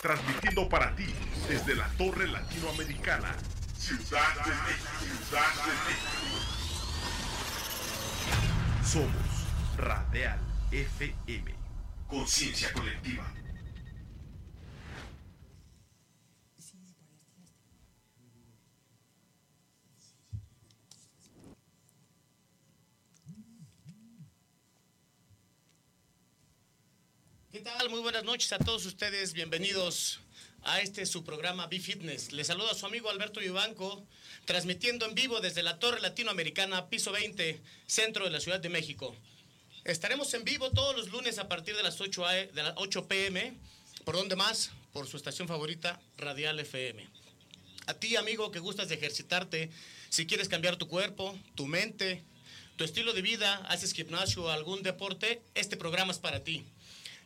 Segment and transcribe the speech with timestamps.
[0.00, 1.06] transmitiendo para ti
[1.48, 3.34] desde la Torre Latinoamericana,
[3.76, 4.52] Ciudad de.
[5.04, 5.54] Ciudad
[8.82, 8.86] de.
[8.86, 10.38] Somos Radial
[10.70, 11.54] FM,
[12.08, 13.24] conciencia colectiva.
[27.50, 27.90] ¿Qué tal?
[27.90, 29.32] Muy buenas noches a todos ustedes.
[29.32, 30.18] Bienvenidos
[30.64, 32.32] a este su programa Be Fitness.
[32.32, 34.04] Les saluda a su amigo Alberto Yubanco,
[34.44, 39.14] transmitiendo en vivo desde la Torre Latinoamericana, piso 20, centro de la Ciudad de México.
[39.84, 43.06] Estaremos en vivo todos los lunes a partir de las 8, a- de las 8
[43.06, 43.54] pm.
[44.04, 44.72] ¿Por dónde más?
[44.92, 47.06] Por su estación favorita, Radial FM.
[47.86, 49.70] A ti, amigo, que gustas de ejercitarte,
[50.08, 52.24] si quieres cambiar tu cuerpo, tu mente,
[52.76, 56.64] tu estilo de vida, haces gimnasio o algún deporte, este programa es para ti.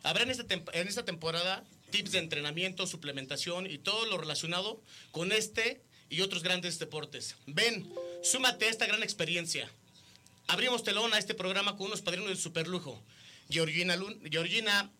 [0.02, 6.20] Habrá en esta, temporada tips de entrenamiento, suplementación y todo lo relacionado con este y
[6.22, 7.36] otros grandes deportes.
[7.46, 7.88] Ven,
[8.22, 9.70] súmate a esta gran experiencia.
[10.48, 13.02] Abrimos telón a este programa con unos padrinos de superlujo.
[13.48, 14.90] Georgina, Lun- Georgina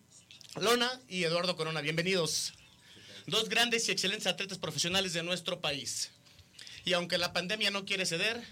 [0.55, 1.81] Lona y Eduardo Corona.
[1.81, 2.53] Bienvenidos.
[3.25, 6.11] Dos grandes y excelentes atletas profesionales de nuestro país.
[6.85, 8.43] Y aunque la pandemia no quiere ceder,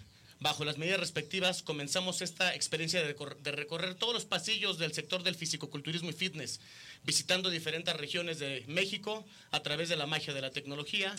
[0.41, 4.91] bajo las medidas respectivas comenzamos esta experiencia de, recor- de recorrer todos los pasillos del
[4.91, 6.59] sector del fisicoculturismo y fitness,
[7.05, 11.15] visitando diferentes regiones de México a través de la magia de la tecnología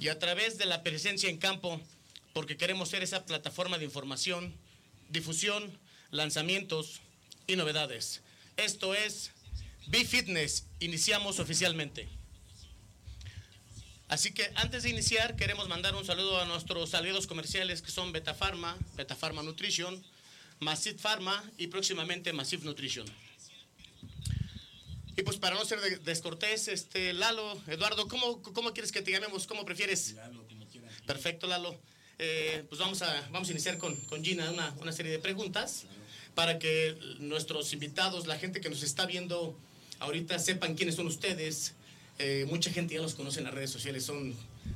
[0.00, 1.80] y a través de la presencia en campo,
[2.32, 4.52] porque queremos ser esa plataforma de información,
[5.08, 5.78] difusión,
[6.10, 7.00] lanzamientos
[7.46, 8.22] y novedades.
[8.56, 9.30] Esto es
[9.86, 10.66] Be Fitness.
[10.80, 12.08] Iniciamos oficialmente.
[14.14, 18.12] Así que antes de iniciar, queremos mandar un saludo a nuestros aliados comerciales que son
[18.12, 20.00] Beta Pharma, Beta Pharma Nutrition,
[20.60, 23.04] Massive Pharma y próximamente Massive Nutrition.
[25.16, 29.10] Y pues para no ser de- descortés, este, Lalo, Eduardo, ¿cómo, ¿cómo quieres que te
[29.10, 29.48] llamemos?
[29.48, 30.12] ¿Cómo prefieres?
[30.12, 30.86] Lalo, como quiera.
[31.06, 31.76] Perfecto, Lalo.
[32.20, 35.86] Eh, pues vamos a, vamos a iniciar con, con Gina una, una serie de preguntas
[36.36, 39.58] para que nuestros invitados, la gente que nos está viendo
[39.98, 41.74] ahorita, sepan quiénes son ustedes.
[42.18, 44.34] Eh, mucha gente ya los conoce en las redes sociales, son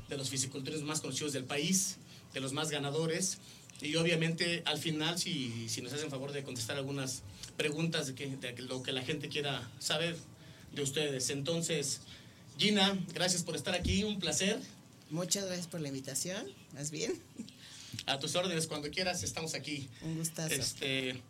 [0.09, 1.97] de los fisiculturistas más conocidos del país,
[2.35, 3.39] de los más ganadores.
[3.81, 7.23] Y obviamente al final, si, si nos hacen favor de contestar algunas
[7.57, 10.17] preguntas de, que, de lo que la gente quiera saber
[10.73, 11.31] de ustedes.
[11.31, 12.01] Entonces,
[12.59, 14.59] Gina, gracias por estar aquí, un placer.
[15.11, 16.45] Muchas gracias por la invitación.
[16.75, 17.21] ¿Más bien?
[18.07, 19.89] A tus órdenes, cuando quieras, estamos aquí.
[20.03, 20.55] Un gustazo.
[20.55, 21.21] Este,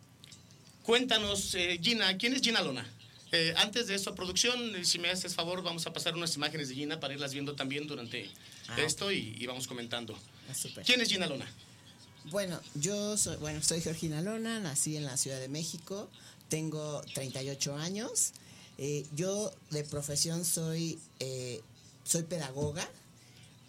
[0.83, 2.85] cuéntanos, eh, Gina, ¿quién es Gina Lona?
[3.31, 6.75] Eh, antes de eso, producción, si me haces favor, vamos a pasar unas imágenes de
[6.75, 8.29] Gina para irlas viendo también durante
[8.67, 10.17] Ah, esto y, y vamos comentando.
[10.49, 10.81] Ah.
[10.85, 11.47] ¿Quién es Gina Lona?
[12.31, 16.09] Bueno, yo soy, bueno, soy Georgina Lona, nací en la Ciudad de México,
[16.49, 18.33] tengo 38 años.
[18.77, 21.61] Eh, yo de profesión soy, eh,
[22.03, 22.87] soy pedagoga,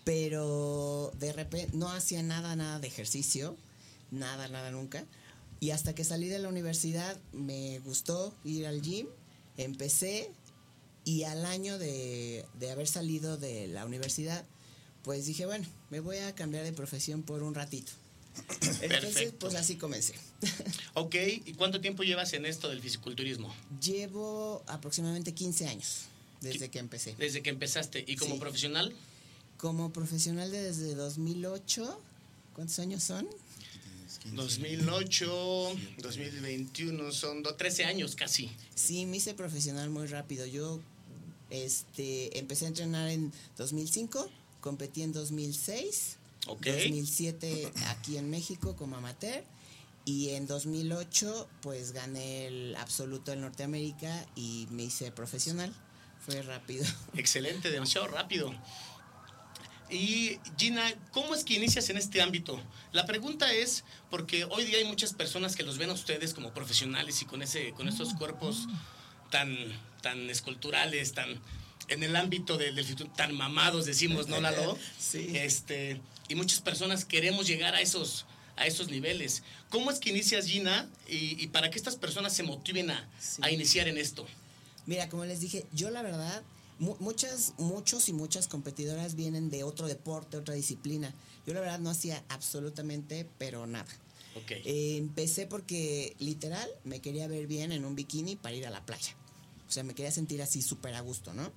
[0.05, 3.57] pero de repente no hacía nada, nada de ejercicio,
[4.11, 5.05] nada, nada nunca.
[5.61, 9.07] Y hasta que salí de la universidad me gustó ir al gym,
[9.57, 10.31] empecé
[11.05, 14.45] y al año de, de haber salido de la universidad,
[15.03, 17.93] pues dije, bueno, me voy a cambiar de profesión por un ratito.
[18.61, 19.39] Entonces, Perfecto.
[19.41, 20.15] pues así comencé.
[20.95, 21.15] Ok,
[21.47, 23.55] ¿y cuánto tiempo llevas en esto del fisiculturismo?
[23.81, 26.03] Llevo aproximadamente 15 años
[26.41, 27.15] desde que empecé.
[27.17, 28.05] Desde que empezaste.
[28.07, 28.41] ¿Y como Sí.
[28.41, 28.93] profesional?
[29.57, 32.01] Como profesional desde 2008,
[32.55, 33.29] ¿cuántos años son?
[34.25, 35.27] 2008,
[35.99, 38.51] 2021, son do- 13 años casi.
[38.75, 40.47] Sí, me hice profesional muy rápido.
[40.47, 40.81] Yo
[41.51, 44.29] este, empecé a entrenar en 2005,
[44.61, 46.67] competí en 2006, Ok.
[46.67, 49.45] 2007 aquí en México como amateur
[50.05, 55.73] y en 2008 pues gané el absoluto del Norteamérica y me hice profesional.
[56.25, 56.85] Fue rápido.
[57.17, 58.55] Excelente, demasiado rápido.
[59.91, 60.83] Y Gina,
[61.13, 62.61] ¿cómo es que inicias en este ámbito?
[62.93, 66.53] La pregunta es porque hoy día hay muchas personas que los ven a ustedes como
[66.53, 68.67] profesionales y con ese, con esos cuerpos
[69.31, 69.57] tan,
[70.03, 71.41] tan esculturales, tan
[71.89, 72.77] en el ámbito del,
[73.17, 74.79] tan mamados, decimos, ¿no, Lalo?
[74.99, 75.31] Sí.
[75.35, 78.27] Este, y muchas personas queremos llegar a esos,
[78.57, 79.43] a esos niveles.
[79.71, 80.89] ¿Cómo es que inicias, Gina?
[81.09, 83.41] Y, y para que estas personas se motiven a, Sí.
[83.45, 84.25] a iniciar en esto.
[84.87, 86.43] Mira, como les dije, yo la verdad,
[86.81, 91.15] mu- muchas, muchos y muchas competidoras vienen de otro deporte, otra disciplina.
[91.47, 93.89] Yo la verdad no hacía absolutamente, pero nada.
[94.37, 94.51] Ok.
[94.65, 98.85] Eh, empecé porque literal me quería ver bien en un bikini para ir a la
[98.85, 99.15] playa.
[99.69, 101.53] O sea, me quería sentir así súper a gusto, ¿no?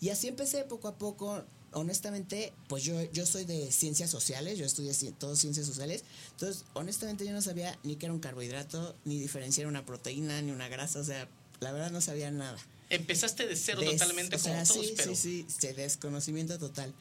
[0.00, 1.44] Y así empecé poco a poco.
[1.72, 6.04] Honestamente, pues yo, yo soy de ciencias sociales, yo estudié ci- todo ciencias sociales.
[6.30, 10.52] Entonces, honestamente, yo no sabía ni qué era un carbohidrato, ni diferenciar una proteína, ni
[10.52, 11.00] una grasa.
[11.00, 11.28] O sea,
[11.60, 12.58] la verdad no sabía nada.
[12.90, 16.58] Empezaste de cero Des- totalmente o sea, como todos, sí, pero sí, sí, sí, desconocimiento
[16.58, 16.92] total.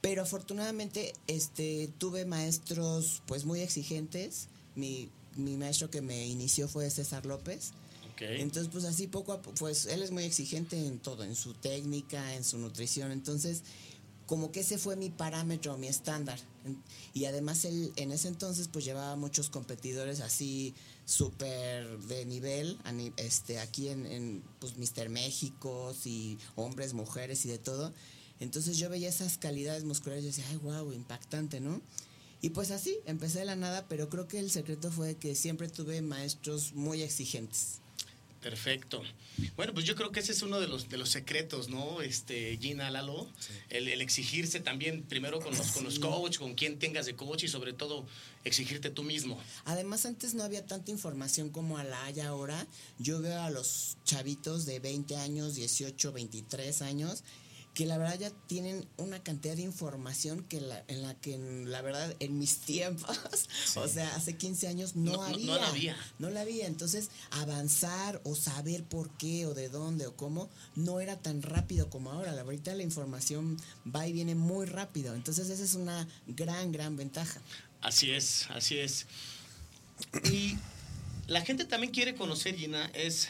[0.00, 4.48] Pero afortunadamente este, tuve maestros pues muy exigentes.
[4.74, 7.70] Mi, mi maestro que me inició fue César López.
[8.12, 8.22] Ok.
[8.22, 11.54] Entonces, pues así poco a poco, pues él es muy exigente en todo, en su
[11.54, 13.10] técnica, en su nutrición.
[13.12, 13.62] Entonces,
[14.26, 16.38] como que ese fue mi parámetro, mi estándar.
[17.14, 22.78] Y además él en ese entonces pues llevaba muchos competidores así súper de nivel,
[23.16, 27.92] este, aquí en, en pues Mister México y hombres, mujeres y de todo.
[28.40, 31.80] Entonces yo veía esas calidades musculares y decía, ay, wow, impactante, ¿no?
[32.40, 35.68] Y pues así, empecé de la nada, pero creo que el secreto fue que siempre
[35.68, 37.81] tuve maestros muy exigentes.
[38.42, 39.02] Perfecto.
[39.56, 42.02] Bueno, pues yo creo que ese es uno de los de los secretos, ¿no?
[42.02, 43.28] Este, Gina Lalo,
[43.70, 46.00] el, el exigirse también primero con los con los Sí.
[46.00, 48.04] coach, con quien tengas de coach y sobre todo
[48.44, 49.40] exigirte tú mismo.
[49.64, 52.66] Además, antes no había tanta información como la hay ahora.
[52.98, 57.22] Yo veo a los chavitos de 20 años, 18, 23 años,
[57.74, 61.70] que la verdad ya tienen una cantidad de información que la, en la que en-
[61.70, 63.18] la verdad en mis tiempos,
[63.76, 65.46] o sea, hace 15 años no, No- no- había.
[65.46, 65.96] no la había.
[66.18, 66.66] No la había.
[66.66, 71.88] Entonces, avanzar o saber por qué o de dónde o cómo no era tan rápido
[71.88, 72.32] como ahora.
[72.32, 75.14] La ahorita la información va y viene muy rápido.
[75.14, 77.40] Entonces, esa es una gran, gran ventaja.
[77.80, 79.06] Así es, así es.
[80.30, 80.56] Y
[81.26, 83.28] la gente también quiere conocer, Gina, es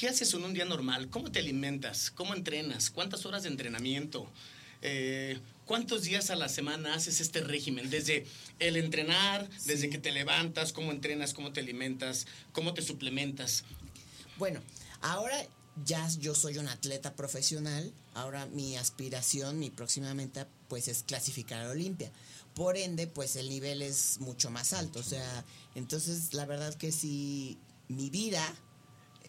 [0.00, 1.10] ¿qué haces en un día normal?
[1.10, 2.10] ¿Cómo te alimentas?
[2.10, 2.88] ¿Cómo entrenas?
[2.88, 4.32] ¿Cuántas horas de entrenamiento?
[4.80, 7.90] Eh, ¿Cuántos días a la semana haces este régimen?
[7.90, 8.24] Desde
[8.60, 13.64] el entrenar, desde que te levantas, cómo entrenas, cómo te alimentas, cómo te suplementas.
[14.38, 14.62] Bueno,
[15.02, 15.36] ahora
[15.84, 17.92] ya yo soy un atleta profesional.
[18.14, 22.10] Ahora mi aspiración, mi próxima meta, pues es clasificar a Olimpia.
[22.54, 25.00] Por ende, pues el nivel es mucho más alto.
[25.00, 25.44] O sea,
[25.74, 27.58] entonces la verdad que si
[27.88, 28.42] mi vida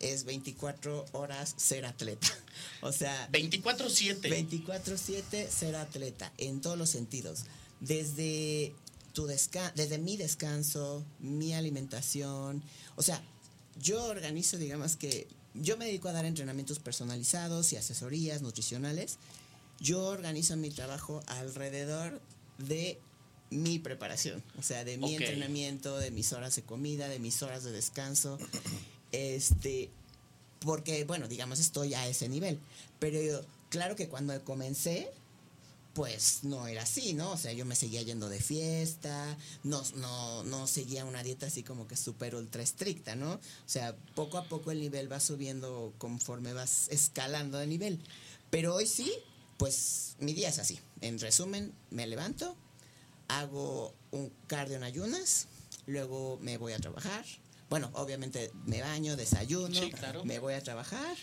[0.01, 2.27] es 24 horas ser atleta.
[2.83, 4.21] O sea, 24-7.
[4.21, 7.45] 24/7 ser atleta en todos los sentidos.
[7.79, 8.73] Desde
[9.13, 12.63] tu desca desde mi descanso, mi alimentación,
[12.95, 13.21] o sea,
[13.81, 19.17] yo organizo, digamos que yo me dedico a dar entrenamientos personalizados y asesorías nutricionales.
[19.79, 22.21] Yo organizo mi trabajo alrededor
[22.57, 22.99] de
[23.49, 27.63] mi preparación, o sea, de mi entrenamiento, de mis horas de comida, de mis horas
[27.63, 28.37] de descanso.
[29.11, 29.89] Este,
[30.59, 32.59] porque, bueno, digamos, estoy a ese nivel.
[32.99, 35.11] Pero claro que cuando comencé,
[35.93, 37.31] pues no era así, ¿no?
[37.31, 41.63] O sea, yo me seguía yendo de fiesta, no, no, no seguía una dieta así
[41.63, 43.33] como que súper ultra estricta, ¿no?
[43.33, 47.99] O sea, poco a poco el nivel va subiendo conforme vas escalando de nivel.
[48.49, 49.11] Pero hoy sí,
[49.57, 50.79] pues mi día es así.
[51.01, 52.55] En resumen, me levanto,
[53.27, 55.47] hago un cardio en ayunas,
[55.87, 57.25] luego me voy a trabajar.
[57.71, 60.25] Bueno, obviamente me baño, desayuno, Sí, claro.
[60.25, 61.15] me voy a trabajar.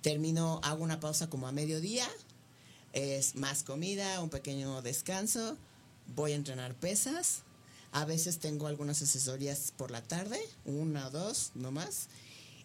[0.00, 2.08] Termino, hago una pausa como a mediodía,
[2.94, 5.58] es más comida, un pequeño descanso,
[6.14, 7.42] voy a entrenar pesas.
[7.92, 12.08] A veces tengo algunas asesorías por la tarde, una o dos, no más.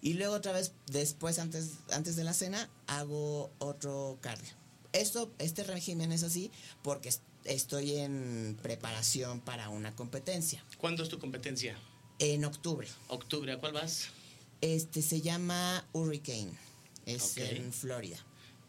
[0.01, 4.49] Y luego otra vez, después, antes, antes de la cena, hago otro cardio.
[4.93, 6.51] Esto, este régimen es así
[6.83, 10.63] porque est- estoy en preparación para una competencia.
[10.77, 11.77] ¿Cuándo es tu competencia?
[12.21, 12.87] En octubre.
[13.07, 13.51] ¿Octubre?
[13.51, 14.09] ¿A cuál vas?
[14.61, 16.51] Este se llama Hurricane.
[17.07, 18.17] Es en Florida.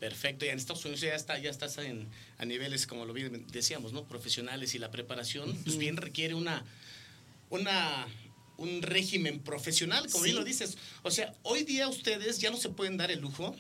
[0.00, 3.46] Perfecto, y en Estados Unidos ya, está, ya estás en, a niveles, como lo bien
[3.52, 4.04] decíamos, ¿no?
[4.04, 6.64] Profesionales y la preparación, pues bien requiere una,
[7.50, 8.08] una,
[8.56, 10.40] un régimen profesional, como bien Sí.
[10.40, 10.78] lo dices.
[11.02, 13.54] O sea, hoy día ustedes ya no se pueden dar el lujo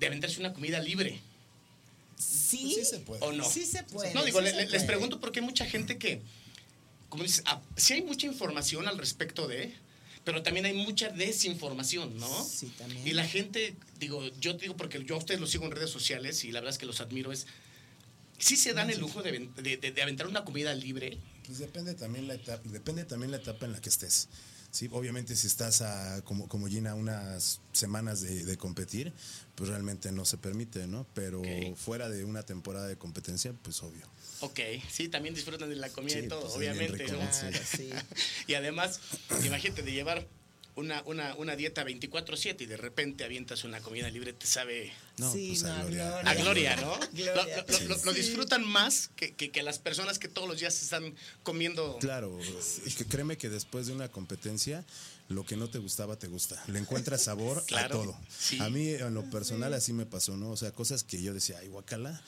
[0.00, 1.20] de aventarse una comida libre,
[2.16, 3.24] Sí, Pues sí se puede.
[3.24, 3.44] ¿o no?
[3.48, 4.14] Sí se puede.
[4.14, 6.22] No, digo, sí le- les pregunto porque hay mucha gente que,
[7.12, 9.74] como dices, ah, sí hay mucha información al respecto de,
[10.24, 12.44] pero también hay mucha desinformación, ¿no?
[12.44, 13.06] Sí, también.
[13.06, 16.42] Y la gente, digo, yo digo porque yo a ustedes los sigo en redes sociales
[16.44, 17.46] y la verdad es que los admiro, es,
[18.38, 21.18] sí se dan el lujo de, de- de- de aventar una comida libre.
[21.44, 24.28] Pues depende también la etapa, depende también la etapa en la que estés.
[24.70, 29.12] Sí, obviamente si estás a, como, como Gina unas semanas de, de competir,
[29.54, 31.06] pues realmente no se permite, ¿no?
[31.12, 31.42] Pero
[31.76, 34.08] fuera de una temporada de competencia, pues obvio.
[34.42, 36.98] Ok, sí, también disfrutan de la comida Sí, y todo, pues, obviamente.
[37.04, 37.30] rico, ¿no?
[37.30, 37.90] Claro, sí.
[38.48, 39.00] Y además,
[39.44, 40.26] imagínate de llevar
[40.74, 45.30] una, una, una dieta 24-7 y de repente avientas una comida libre, te sabe No,
[45.32, 46.10] Sí, pues a no, Gloria.
[46.10, 46.30] Gloria.
[46.30, 46.98] A Gloria, ¿no?
[47.12, 47.34] Gloria.
[47.68, 48.20] Lo, lo- lo- lo Sí.
[48.22, 51.98] disfrutan más que, que- que las personas que todos los días se están comiendo.
[52.00, 52.38] Claro,
[52.86, 54.84] y que créeme que después de una competencia,
[55.28, 56.62] lo que no te gustaba te gusta.
[56.68, 58.20] Le encuentras sabor Claro, a todo.
[58.36, 58.58] sí.
[58.60, 60.50] A mí, en lo personal, así me pasó, ¿no?
[60.50, 62.20] O sea, cosas que yo decía, ay, guacala,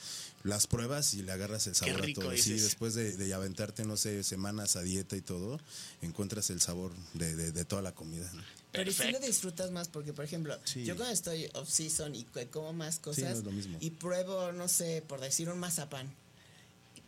[0.45, 2.37] las pruebas y le agarras el sabor rico a todo.
[2.37, 2.63] Sí, dices.
[2.63, 5.59] después de, de aventarte, no sé, semanas a dieta y todo,
[6.01, 8.31] encuentras el sabor de, de- de toda la comida.
[8.33, 8.41] ¿no?
[8.71, 10.85] Pero sí lo disfrutas más porque, por ejemplo, Sí.
[10.85, 13.77] yo cuando estoy off-season y que como más no cosas es lo mismo.
[13.81, 16.13] y pruebo, no sé, por decir un mazapán.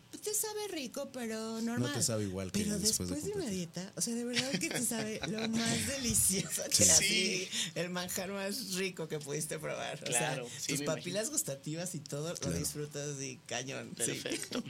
[0.09, 1.93] Pues, Te sabe rico, pero normal.
[1.93, 4.51] te sabe igual que Pero después después de de, una dieta, o sea, de verdad
[4.51, 6.89] que te sabe lo más delicioso que Sí.
[6.91, 9.99] así, el manjar más rico que pudiste probar.
[10.03, 12.57] Claro, o sea, sí, tus papilas gustativas y todo lo Claro.
[12.57, 13.89] disfrutas y cañón.
[13.99, 14.13] sí.
[14.13, 14.63] Perfecto.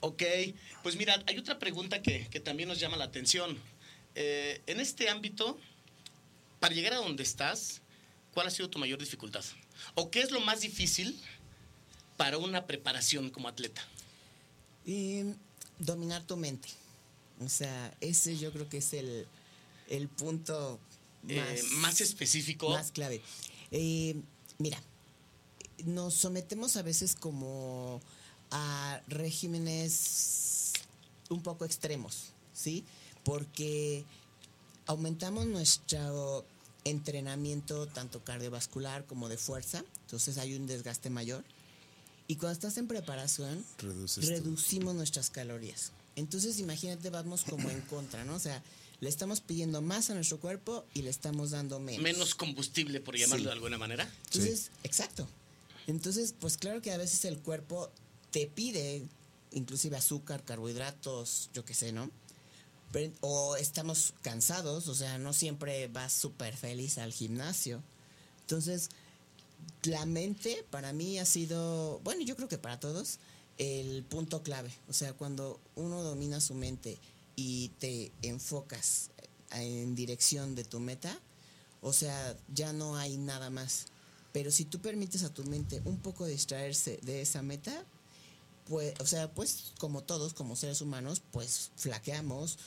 [0.00, 0.22] Ok,
[0.82, 3.58] pues mira, hay otra pregunta que, que también nos llama la atención.
[4.14, 5.58] Eh, en este ámbito,
[6.60, 7.80] para llegar a donde estás,
[8.32, 9.44] ¿cuál ha sido tu mayor dificultad?
[9.94, 11.20] ¿O qué es lo más difícil
[12.16, 13.82] para una preparación como atleta?
[14.88, 15.34] Y
[15.78, 16.68] dominar tu mente.
[17.44, 19.26] O sea, ese yo creo que es el,
[19.90, 20.80] el punto
[21.28, 22.70] Eh, más, más específico.
[22.70, 23.20] más clave.
[23.70, 24.16] Eh,
[24.56, 24.82] mira,
[25.84, 28.00] nos sometemos a veces como
[28.50, 30.72] a regímenes
[31.28, 32.82] un poco extremos, ¿sí?
[33.24, 34.04] Porque
[34.86, 36.46] aumentamos nuestro
[36.84, 41.44] entrenamiento tanto cardiovascular como de fuerza, entonces hay un desgaste mayor.
[42.28, 45.92] Y cuando estás en preparación, Reduces reducimos nuestras calorías.
[46.14, 48.34] Entonces, imagínate, vamos como en contra, ¿no?
[48.34, 48.62] O sea,
[49.00, 52.02] le estamos pidiendo más a nuestro cuerpo y le estamos dando menos.
[52.02, 53.46] menos combustible, por llamarlo Sí.
[53.46, 54.12] de alguna manera.
[54.26, 55.26] Entonces, exacto.
[55.86, 57.90] Entonces, pues claro que a veces el cuerpo
[58.30, 59.06] te pide
[59.52, 62.10] inclusive azúcar, carbohidratos, yo qué sé, ¿no?
[62.92, 67.82] Pero- o estamos cansados, o sea, no siempre vas súper feliz al gimnasio.
[68.42, 68.90] Entonces,
[69.82, 73.18] la mente para mí ha sido, bueno, yo creo que para todos,
[73.58, 74.72] el punto clave.
[74.88, 76.98] O sea, cuando uno domina su mente
[77.36, 79.10] y te enfocas
[79.52, 81.20] en dirección de tu meta,
[81.80, 83.86] o sea, ya no hay nada más.
[84.32, 87.84] Pero si tú permites a tu mente un poco distraerse de esa meta,
[88.66, 92.58] pues, o sea, pues como todos, como seres humanos, pues flaqueamos,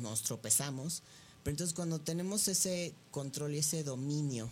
[0.00, 1.02] nos tropezamos.
[1.42, 4.50] Pero entonces cuando tenemos ese control y ese dominio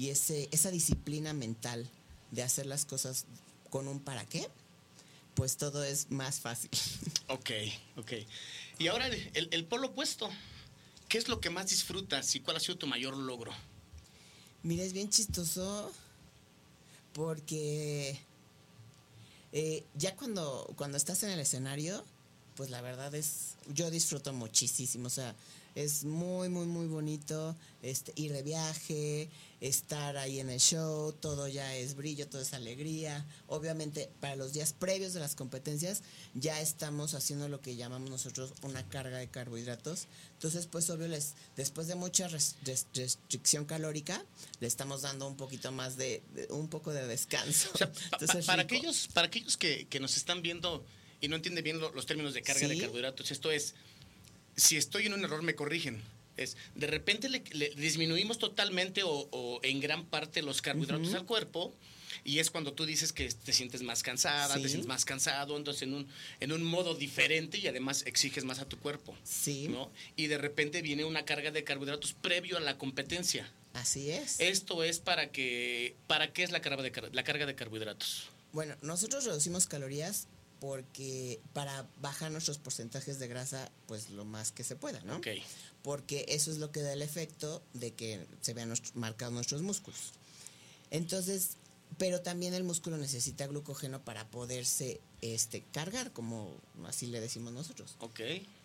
[0.00, 1.86] y ese, esa disciplina mental
[2.30, 3.26] de hacer las cosas
[3.68, 4.48] con un para qué,
[5.34, 6.70] pues todo es más fácil.
[7.28, 7.50] Ok,
[7.98, 8.12] ok.
[8.78, 10.28] Y ahora el, el- el polo opuesto.
[11.08, 13.52] ¿Qué es lo que más disfrutas y cuál ha sido tu mayor logro?
[14.62, 15.92] Mira, es bien chistoso
[17.12, 18.18] porque
[19.52, 22.04] eh, ya cuando, cuando estás en el escenario,
[22.56, 25.34] pues la verdad es, yo disfruto muchísimo, o sea,
[25.74, 29.28] es muy, muy, muy bonito este, ir de viaje,
[29.60, 33.26] estar ahí en el show, todo ya es brillo, todo es alegría.
[33.46, 36.02] Obviamente, para los días previos de las competencias,
[36.34, 40.06] ya estamos haciendo lo que llamamos nosotros una carga de carbohidratos.
[40.34, 44.24] Entonces, pues obvio, les, después de mucha res- res- restricción calórica,
[44.60, 47.68] le estamos dando un poquito más de, de- un poco de descanso.
[47.74, 50.84] O sea, pa- pa- Entonces, para, aquellos, para aquellos que, que nos están viendo
[51.20, 53.74] y no entienden bien lo- los términos de carga de carbohidratos, esto es,
[54.56, 56.02] si estoy en un error me corrigen.
[56.36, 61.26] Es, de repente le, le disminuimos totalmente o, o en gran parte los carbohidratos al
[61.26, 61.74] cuerpo
[62.24, 65.82] y es cuando tú dices que te sientes más cansada, te sientes más cansado, entonces
[65.82, 66.08] en un,
[66.40, 69.16] en un modo diferente y además exiges más a tu cuerpo.
[69.24, 69.90] Sí, ¿no?
[70.16, 73.50] Y de repente viene una carga de carbohidratos previo a la competencia.
[73.74, 74.40] así es.
[74.40, 78.28] Esto es para que, ¿para qué es la carga de, la carga de carbohidratos?
[78.52, 80.26] Bueno, nosotros reducimos calorías
[80.60, 85.16] porque para bajar nuestros porcentajes de grasa, pues lo más que se pueda, ¿no?
[85.16, 85.28] Ok.
[85.82, 90.12] Porque eso es lo que da el efecto de que se vean marcados nuestros músculos.
[90.90, 91.56] Entonces,
[91.98, 96.54] pero también el músculo necesita glucógeno para poderse este, cargar, como
[96.86, 97.96] así le decimos nosotros.
[98.00, 98.20] Ok.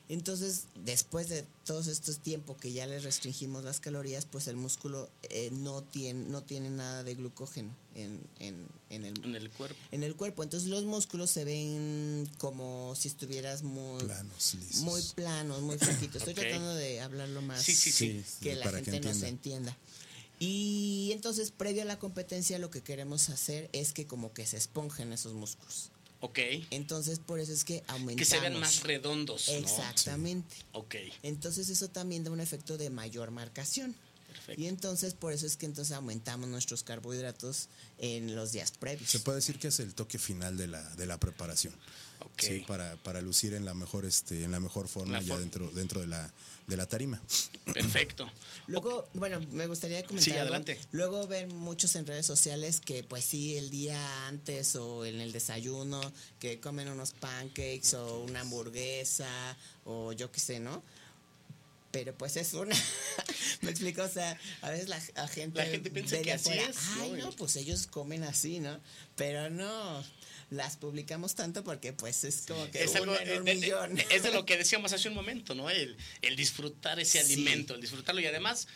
[0.07, 5.09] Entonces, después de todos estos tiempos que ya le restringimos las calorías, pues el músculo
[5.23, 9.75] eh, no, tiene, no tiene nada de glucógeno en, en, en el, En el cuerpo.
[9.91, 10.43] en el cuerpo.
[10.43, 14.81] Entonces los músculos se ven como si estuvieras muy Planos, lisos.
[14.81, 16.17] muy planos, muy flaquitos.
[16.17, 18.23] Estoy tratando de hablarlo más Sí, sí, sí.
[18.41, 19.75] que la para que gente nos entienda.
[20.37, 24.57] Y entonces, previo a la competencia, lo que queremos hacer es que como que se
[24.57, 25.91] esponjen esos músculos.
[26.25, 26.39] Ok.
[26.71, 28.17] Entonces, por eso es que aumentamos.
[28.17, 29.47] Que se vean más redondos.
[29.47, 29.53] ¿no?
[29.53, 30.55] Exactamente.
[30.71, 30.95] Ok.
[31.23, 33.95] Entonces, eso también da un efecto de mayor marcación.
[34.57, 39.09] Y entonces por eso es que entonces aumentamos nuestros carbohidratos en los días previos.
[39.09, 41.73] Se puede decir que es el toque final de la, de la preparación.
[42.19, 42.41] Ok.
[42.41, 45.39] Sí, para, para lucir en la mejor, este, en la mejor forma La ya for-
[45.39, 46.31] dentro, dentro de la,
[46.67, 47.21] de la tarima.
[47.73, 48.29] Perfecto.
[48.67, 50.23] Luego, bueno, me gustaría comentar.
[50.23, 50.43] Sí, algo.
[50.43, 50.79] adelante.
[50.91, 55.31] Luego ven muchos en redes sociales que, pues sí, el día antes o en el
[55.31, 56.01] desayuno,
[56.39, 60.83] que comen unos pancakes o una hamburguesa o yo qué sé, ¿no?
[61.91, 62.75] Pero pues es una.
[63.61, 65.59] me explico, o sea, a veces la, la gente.
[65.59, 68.77] La gente piensa que así es, Ay, no, pues ellos comen así, ¿no?
[69.15, 70.03] Pero no.
[70.51, 73.55] Las publicamos tanto porque, pues, es como que Es, una algo, en un eh, eh,
[73.55, 73.97] millón.
[74.11, 75.69] es de lo que decíamos hace un momento, ¿no?
[75.69, 77.33] El, el disfrutar ese Sí.
[77.33, 78.67] alimento, el disfrutarlo y además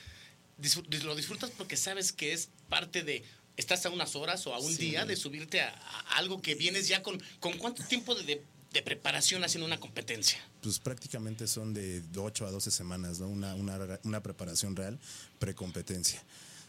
[1.03, 3.23] lo disfrutas porque sabes que es parte de,
[3.55, 4.89] estás a unas horas o a un Sí.
[4.89, 8.43] día de subirte a, a algo que vienes ya con, con cuánto tiempo de, de-
[8.73, 10.37] de preparación haciendo una competencia.
[10.61, 13.27] Pues prácticamente son de 8 a 12 semanas, ¿no?
[13.27, 14.99] Una, una, una preparación real
[15.39, 16.21] precompetencia.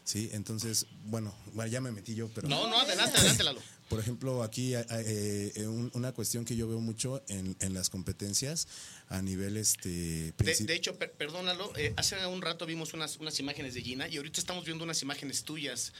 [0.03, 1.33] Sí, entonces, bueno,
[1.69, 2.47] ya me metí yo, pero...
[2.47, 3.61] No, no, adelante, adelante, Lalo.
[3.89, 8.67] Por ejemplo, aquí eh, un- una cuestión que yo veo mucho en, en las competencias
[9.09, 13.37] a nivel este De, de hecho, per- perdónalo, eh, hace un rato vimos unas, unas
[13.39, 15.91] imágenes de Gina y ahorita estamos viendo unas imágenes tuyas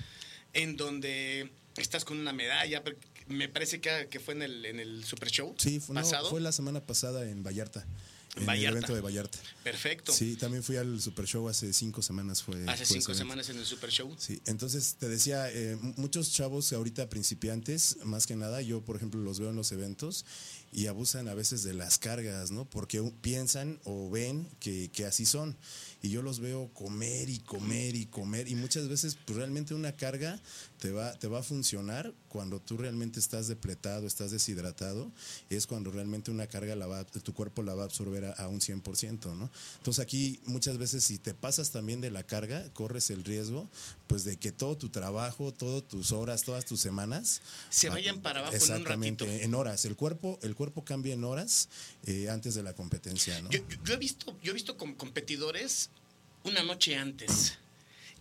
[0.54, 2.82] en donde estás con una medalla.
[2.84, 6.02] pero Me parece que, que fue en el, en el Super Show Sí, fue, no,
[6.02, 6.30] pasado.
[6.30, 7.86] fue la semana pasada en Vallarta.
[8.36, 8.70] En Vallarta.
[8.70, 9.38] el evento de Vallarta.
[9.64, 10.14] Perfecto.
[10.14, 12.42] Sí, también fui al Super Show hace cinco semanas.
[12.42, 14.16] Fue, Hace fue cinco semanas en el Super Show.
[14.18, 19.20] Sí, entonces te decía, eh, muchos chavos ahorita principiantes, más que nada, yo por ejemplo
[19.20, 20.26] los veo en los eventos
[20.72, 22.64] y abusan a veces de las cargas, ¿no?
[22.64, 25.58] Porque piensan o ven que, que así son.
[26.02, 28.48] Y yo los veo comer y comer y comer.
[28.48, 30.40] Y muchas veces pues, realmente una carga
[30.82, 35.12] te va, te va a funcionar cuando tú realmente estás depletado, estás deshidratado.
[35.52, 38.48] Es cuando realmente una carga la va, tu cuerpo la va a absorber a, a
[38.48, 39.52] un 100%, ¿no?
[39.78, 43.70] Entonces aquí muchas veces si te pasas también de la carga, corres el riesgo
[44.08, 48.40] pues de que todo tu trabajo, todas tus horas, todas tus semanas Se vayan para
[48.40, 49.44] abajo en un exactamente, ratito.
[49.46, 49.86] en horas.
[49.86, 51.70] El cuerpo, el cuerpo cambia en horas
[52.08, 53.52] eh, antes de la competencia, ¿no?
[53.52, 55.92] Yo, yo- he visto, yo he visto com- competidores
[56.44, 57.60] una noche antes.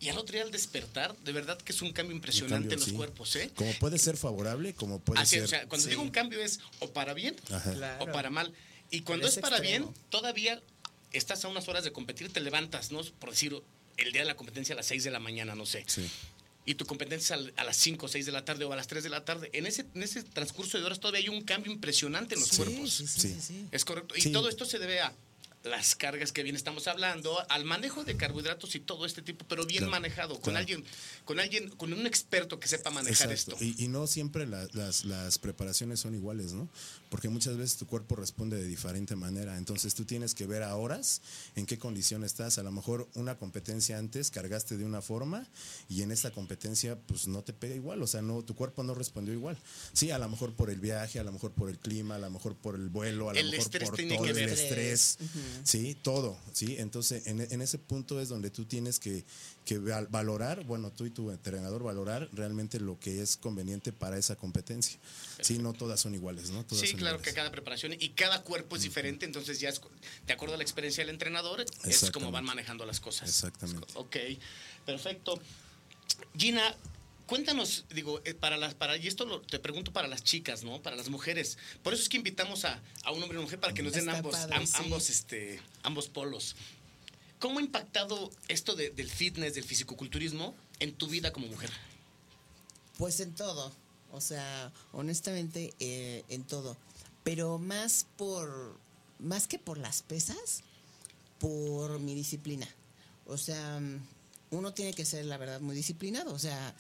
[0.01, 2.81] Y al otro día al despertar, de verdad que es un cambio impresionante cambio, en
[2.81, 2.95] los sí.
[2.95, 3.51] cuerpos, ¿eh?
[3.55, 5.45] Como puede ser favorable, como puede Así, ser.
[5.45, 5.91] o sea, cuando sí.
[5.91, 7.37] digo un cambio es o para bien.
[7.47, 8.05] Claro.
[8.05, 8.53] o para mal.
[8.91, 9.89] Y cuando es es para extremo.
[9.93, 10.61] bien, todavía
[11.13, 13.03] estás a unas horas de competir, te levantas, ¿no?
[13.19, 13.55] Por decir,
[13.99, 15.85] el día de la competencia a las 6 de la mañana, no sé.
[15.87, 16.09] Sí.
[16.65, 19.03] Y tu competencia a las 5 o 6 de la tarde o a las 3
[19.03, 19.51] de la tarde.
[19.53, 22.57] En ese, en ese transcurso de horas todavía hay un cambio impresionante en los Sí,
[22.57, 22.91] cuerpos.
[22.93, 23.67] sí, sí, Sí.
[23.71, 24.15] Es correcto.
[24.17, 25.13] Y todo esto se debe a
[25.63, 29.67] las cargas que bien estamos hablando, al manejo de carbohidratos y todo este tipo, pero
[29.67, 30.59] bien Claro, manejado, con claro.
[30.59, 30.85] alguien,
[31.27, 33.63] con alguien, con un experto que sepa manejar Exacto.
[33.63, 33.65] esto.
[33.83, 36.69] Y, y no siempre la- las, las preparaciones son iguales, ¿no?
[37.11, 39.59] Porque muchas veces tu cuerpo responde de diferente manera.
[39.59, 41.21] Entonces tú tienes que ver a horas
[41.57, 42.57] en qué condición estás.
[42.59, 45.47] A lo mejor una competencia antes cargaste de una forma
[45.89, 48.03] y en esta competencia pues no te pega igual.
[48.03, 49.59] O sea, no, tu cuerpo no respondió igual.
[49.93, 52.31] Sí, a lo mejor por el viaje, a lo mejor por el clima, a lo
[52.31, 55.19] mejor por el vuelo, a lo El mejor por todo el estrés.
[55.65, 56.39] Sí, todo.
[56.53, 59.25] Sí, entonces en, en ese punto es donde tú tienes que,
[59.65, 64.19] que val- valorar, bueno, tú y tu entrenador valorar realmente lo que es conveniente para
[64.19, 64.99] esa competencia.
[65.41, 66.65] Sí, no todas son iguales, ¿no?
[66.65, 67.35] Todas Sí, son claro que iguales.
[67.35, 69.81] cada preparación y cada cuerpo es diferente, entonces ya es,
[70.27, 73.29] de acuerdo a la experiencia del entrenador, es como van manejando las cosas.
[73.29, 73.87] Exactamente.
[73.95, 74.17] Ok,
[74.87, 75.41] perfecto.
[76.37, 76.75] Gina,
[77.31, 80.83] cuéntanos, digo, eh, para las, para, y esto lo- te pregunto para las chicas, ¿no?
[80.83, 81.57] Para las mujeres.
[81.83, 83.93] Por eso es que invitamos a, a un hombre y una mujer para que nos
[83.93, 84.75] den Está ambos, padre, am- sí.
[84.79, 86.57] ambos, este, ambos polos.
[87.39, 91.71] ¿Cómo ha impactado esto de- del fitness, del fisicoculturismo en tu vida como mujer?
[92.99, 93.73] Pues en todo,
[94.11, 96.77] o sea, honestamente eh, en todo,
[97.23, 98.77] pero más por,
[99.21, 100.63] más que por las pesas,
[101.39, 102.69] por mi disciplina.
[103.25, 104.01] O sea, mm,
[104.51, 106.35] uno tiene que ser, la verdad, muy disciplinado.
[106.35, 106.75] O sea,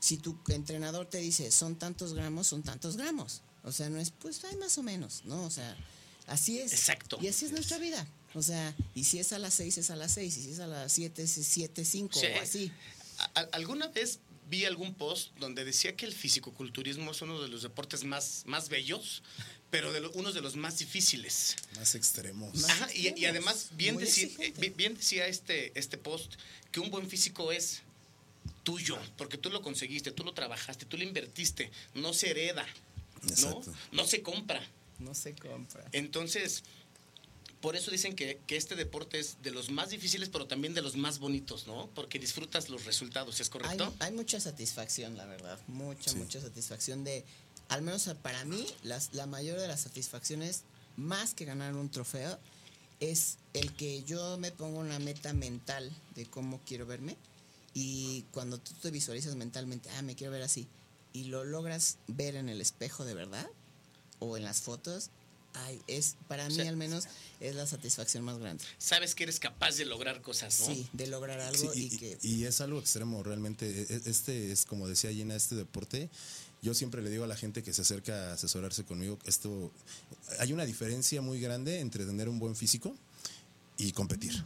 [0.00, 3.42] si tu entrenador te dice son tantos gramos, son tantos gramos.
[3.62, 5.44] O sea, no es, pues hay más o menos, ¿no?
[5.44, 5.76] O sea,
[6.26, 6.72] así es.
[6.72, 7.18] Exacto.
[7.20, 8.06] Y así es nuestra vida.
[8.34, 10.36] O sea, y si es a las seis, es a las seis.
[10.38, 12.26] Y si es a las siete, es siete, cinco, Sí.
[12.26, 12.72] o así.
[13.52, 18.02] ¿Alguna vez vi algún post donde decía que el fisicoculturismo es uno de los deportes
[18.04, 19.22] más, más bellos,
[19.70, 21.56] pero de lo- uno de los más difíciles?
[21.76, 22.54] Más extremos.
[22.56, 26.32] Más Ajá, y, además bien eh, bien decía este, este post
[26.72, 27.82] que un buen físico es
[28.70, 32.64] tuyo, porque tú lo conseguiste, tú lo trabajaste, tú lo invertiste, no se hereda,
[33.42, 33.60] ¿no?
[33.90, 34.62] No se compra.
[35.00, 35.84] No se compra.
[35.92, 36.62] Entonces,
[37.60, 40.82] por eso dicen que, que este deporte es de los más difíciles, pero también de
[40.82, 41.88] los más bonitos, ¿no?
[41.96, 43.92] Porque disfrutas los resultados, ¿es Hay, correcto?
[43.98, 45.58] hay mucha satisfacción, la verdad.
[45.66, 46.16] Mucha, Sí.
[46.16, 47.24] mucha satisfacción de,
[47.68, 50.62] al menos para mí, las, la mayor de las satisfacciones,
[50.96, 52.38] más que ganar un trofeo,
[53.00, 57.16] es el que yo me pongo una meta mental de cómo quiero verme
[57.74, 60.66] y cuando tú te visualizas mentalmente, ah, me quiero ver así,
[61.12, 63.46] y lo logras ver en el espejo de verdad
[64.18, 65.10] o en las fotos,
[65.54, 67.06] ay, es para mí sea, al menos
[67.40, 68.62] es la satisfacción más grande.
[68.78, 70.66] Sabes que eres capaz de lograr cosas, ¿no?
[70.66, 73.66] Sí, de lograr algo Sí, y, que y es algo extremo realmente.
[73.68, 76.08] E- e- Este es, como decía Gina, este deporte.
[76.62, 79.72] Yo siempre le digo a la gente que se acerca a asesorarse conmigo, esto
[80.40, 82.94] hay una diferencia muy grande entre tener un buen físico
[83.80, 84.44] y competir.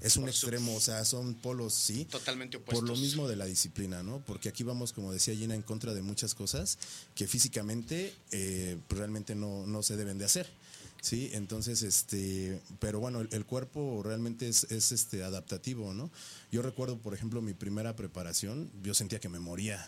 [0.00, 2.04] Es un extremo, o sea, son polos, sí.
[2.04, 2.80] Totalmente opuestos.
[2.80, 4.22] Por lo mismo de la disciplina, ¿no?
[4.26, 6.78] Porque aquí vamos, como decía Gina, en contra de muchas cosas
[7.14, 10.46] que físicamente eh, realmente no, no se deben de hacer.
[11.04, 16.10] Sí, entonces, este, pero bueno, el, el cuerpo realmente es, es, este adaptativo, ¿no?
[16.50, 19.86] Yo recuerdo, por ejemplo, mi primera preparación, yo sentía que me moría.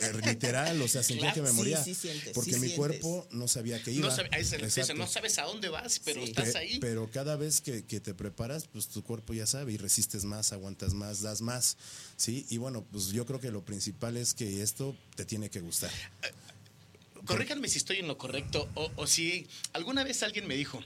[0.00, 1.84] Eh, Literal, o sea, sentía Claro, que me moría.
[1.84, 2.76] sí sientes, porque sí mi sientes.
[2.78, 4.08] cuerpo no sabía que iba.
[4.08, 5.00] No, sabe- ahí se le dice, Exacto.
[5.00, 6.30] no sabes a dónde vas, pero Sí.
[6.30, 6.80] estás ahí.
[6.80, 10.52] Pero cada vez que, que te preparas, pues tu cuerpo ya sabe y resistes más,
[10.52, 11.76] aguantas más, das más,
[12.16, 12.44] ¿sí?
[12.50, 15.92] Y bueno, pues yo creo que lo principal es que esto te tiene que gustar.
[17.26, 20.82] Corríjanme si estoy en lo correcto o, o si alguna vez alguien me dijo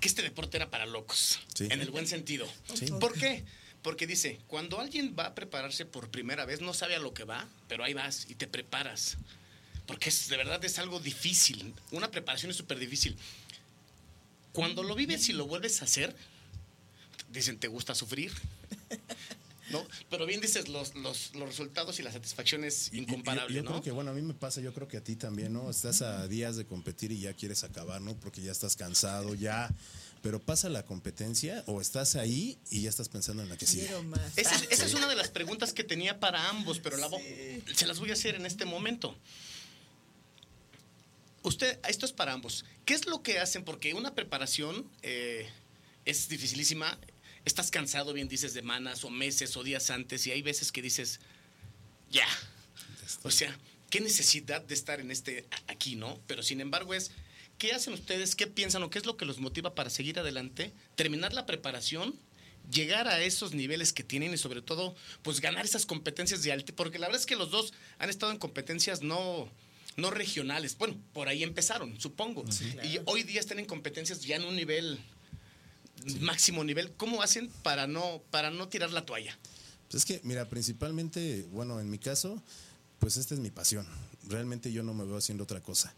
[0.00, 1.68] que este deporte era para locos, Sí.
[1.70, 2.48] en el buen sentido.
[2.74, 2.86] Sí.
[3.00, 3.44] ¿Por qué?
[3.82, 7.24] Porque dice, cuando alguien va a prepararse por primera vez, no sabe a lo que
[7.24, 9.16] va, pero ahí vas y te preparas.
[9.86, 11.74] Porque es, de verdad es algo difícil.
[11.90, 13.16] Una preparación es súper difícil.
[14.52, 16.14] Cuando lo vives y lo vuelves a hacer,
[17.30, 18.32] dicen, ¿te gusta sufrir?
[19.70, 19.86] ¿No?
[20.10, 23.60] Pero bien dices, los, los, los resultados y la satisfacción es Y- y- incomparable, yo,
[23.60, 23.70] yo ¿no?
[23.70, 25.70] creo que, bueno, a mí me pasa, yo creo que a ti también, ¿no?
[25.70, 28.14] Estás a días de competir y ya quieres acabar, ¿no?
[28.16, 29.70] Porque ya estás cansado, ya.
[30.22, 33.86] Pero pasa la competencia o estás ahí y ya estás pensando en la que sigue.
[33.86, 34.36] quiero más.
[34.36, 37.22] Esa, es- esa es una de las preguntas que tenía para ambos, pero la vo-
[37.74, 39.16] se las voy a hacer en este momento.
[41.42, 42.64] Usted, esto es para ambos.
[42.84, 43.64] ¿Qué es lo que hacen?
[43.64, 45.48] Porque una preparación eh,
[46.04, 46.98] es dificilísima.
[47.44, 50.82] Estás cansado, bien dices, de semanas o meses o días antes, y hay veces que
[50.82, 51.20] dices,
[52.10, 52.26] ya.
[53.22, 53.56] O sea,
[53.90, 56.20] qué necesidad de estar en este aquí, ¿no?
[56.26, 57.10] Pero sin embargo es,
[57.58, 58.34] ¿qué hacen ustedes?
[58.34, 60.72] ¿Qué piensan o qué es lo que los motiva para seguir adelante?
[60.96, 62.14] Terminar la preparación,
[62.70, 66.74] llegar a esos niveles que tienen y sobre todo, pues ganar esas competencias de alto,
[66.74, 69.50] porque la verdad es que los dos han estado en competencias no
[69.96, 70.76] no regionales.
[70.78, 72.44] Bueno, por ahí empezaron, supongo.
[72.84, 74.98] Y hoy día están en competencias ya en un nivel
[76.20, 76.92] máximo nivel.
[76.92, 79.38] ¿Cómo hacen para no para no tirar la toalla?
[79.90, 82.40] Pues es que, mira, principalmente, bueno, en mi caso,
[83.00, 83.86] pues esta es mi pasión.
[84.28, 85.92] Realmente yo no me veo haciendo otra cosa.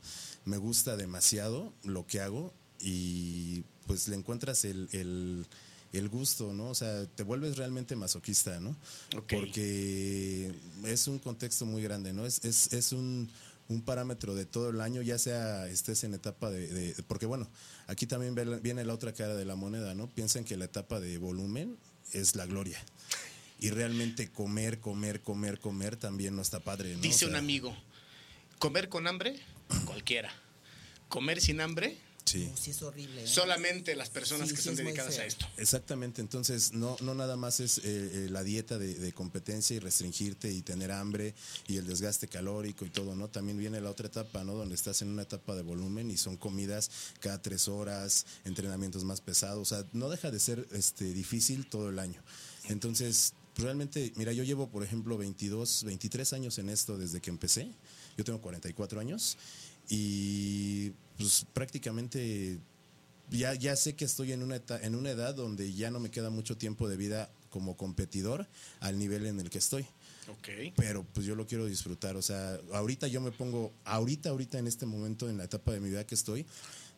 [0.44, 5.46] Me gusta demasiado lo que hago y pues le encuentras el, el,
[5.92, 6.70] el gusto, ¿no?
[6.70, 8.76] O sea, te vuelves realmente masoquista, ¿no?
[9.28, 12.24] Porque es un contexto muy grande, ¿no?
[12.24, 13.30] Es, es, es un,
[13.68, 17.48] un parámetro de todo el año, ya sea estés en etapa de, de- porque bueno,
[17.86, 20.08] aquí también viene la otra cara de la moneda, ¿no?
[20.08, 21.76] Piensan que la etapa de volumen
[22.12, 22.82] es la gloria.
[23.58, 27.00] Y realmente comer, comer, comer, comer también no está padre, ¿no?
[27.00, 27.76] Dice O un amigo,
[28.58, 29.38] comer con hambre,
[29.86, 30.32] cualquiera.
[31.08, 32.50] Comer sin hambre, Sí.
[32.58, 33.24] Sí, es horrible.
[33.24, 33.26] ¿eh?
[33.26, 35.46] solamente las personas Sí, que sí, muy dedicadas a esto.
[35.56, 39.80] Exactamente, entonces no, no nada más es eh, eh, la dieta de, de competencia y
[39.80, 41.34] restringirte y tener hambre
[41.66, 43.28] y el desgaste calórico y todo, ¿no?
[43.28, 44.54] También viene la otra etapa, ¿no?
[44.54, 49.20] Donde estás en una etapa de volumen y son comidas cada tres horas, entrenamientos más
[49.20, 52.22] pesados, o sea, no deja de ser este, difícil todo el año.
[52.68, 57.72] Entonces, realmente, mira, yo llevo, por ejemplo, 22, 23 años en esto desde que empecé,
[58.16, 59.38] yo tengo 44 años
[59.94, 62.58] y pues prácticamente
[63.28, 66.30] ya, ya sé que estoy en una, en una edad donde ya no me queda
[66.30, 68.48] mucho tiempo de vida como competidor
[68.80, 69.82] al nivel en el que estoy.
[70.28, 70.72] Ok.
[70.76, 72.16] Pero pues yo lo quiero disfrutar.
[72.16, 75.80] O sea, ahorita yo me pongo, ahorita, ahorita en este momento, en la etapa de
[75.80, 76.46] mi vida que estoy,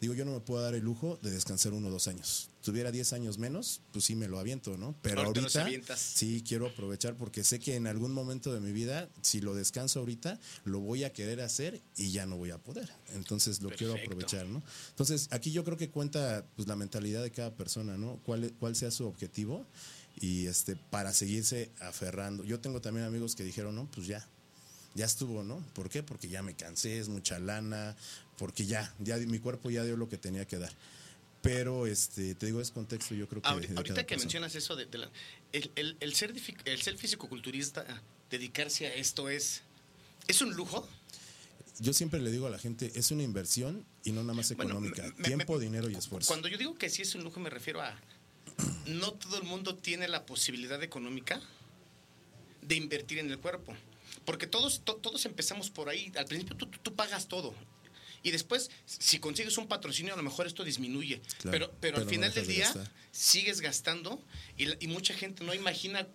[0.00, 2.48] digo, yo no me puedo dar el lujo de descansar uno o dos años.
[2.64, 4.94] Tuviera 10 años menos, pues sí me lo aviento, ¿no?
[5.02, 9.42] Pero ahorita sí quiero aprovechar porque sé que en algún momento de mi vida, si
[9.42, 12.90] lo descanso ahorita, lo voy a querer hacer y ya no voy a poder.
[13.12, 14.62] Entonces lo quiero aprovechar, ¿no?
[14.88, 18.18] Entonces aquí yo creo que cuenta pues la mentalidad de cada persona, ¿no?
[18.24, 19.66] Cuál, cuál sea su objetivo
[20.18, 22.44] y este para seguirse aferrando.
[22.44, 24.26] Yo tengo también amigos que dijeron, no, pues ya,
[24.94, 25.62] ya estuvo, ¿no?
[25.74, 26.02] ¿Por qué?
[26.02, 27.94] Porque ya me cansé, es mucha lana,
[28.38, 30.72] porque ya, ya mi cuerpo ya dio lo que tenía que dar.
[31.44, 33.48] Pero este, te digo, es contexto, yo creo que.
[33.48, 34.18] Ahorita cada que persona.
[34.18, 35.10] mencionas eso de, de la-
[35.52, 37.84] el, el- el ser el ser fisicoculturista,
[38.30, 39.62] dedicarse a esto es
[40.26, 40.88] es un lujo.
[41.80, 45.02] Yo siempre le digo a la gente, es una inversión y no nada más económica.
[45.18, 46.28] me- Tiempo, me- dinero y esfuerzo.
[46.28, 47.94] Cuando yo digo que sí es un lujo me refiero a
[48.86, 51.40] no todo el mundo tiene la posibilidad económica
[52.62, 53.74] de invertir en el cuerpo.
[54.24, 56.10] Porque todos, to- todos empezamos por ahí.
[56.16, 57.54] Al principio tú, tú- tú pagas todo.
[58.24, 61.20] Y después, si consigues un patrocinio, a lo mejor esto disminuye.
[61.38, 62.90] Claro, pero, pero, al no final del día, gastar.
[63.12, 64.20] sigues gastando
[64.56, 66.08] y, la- y mucha gente no imagina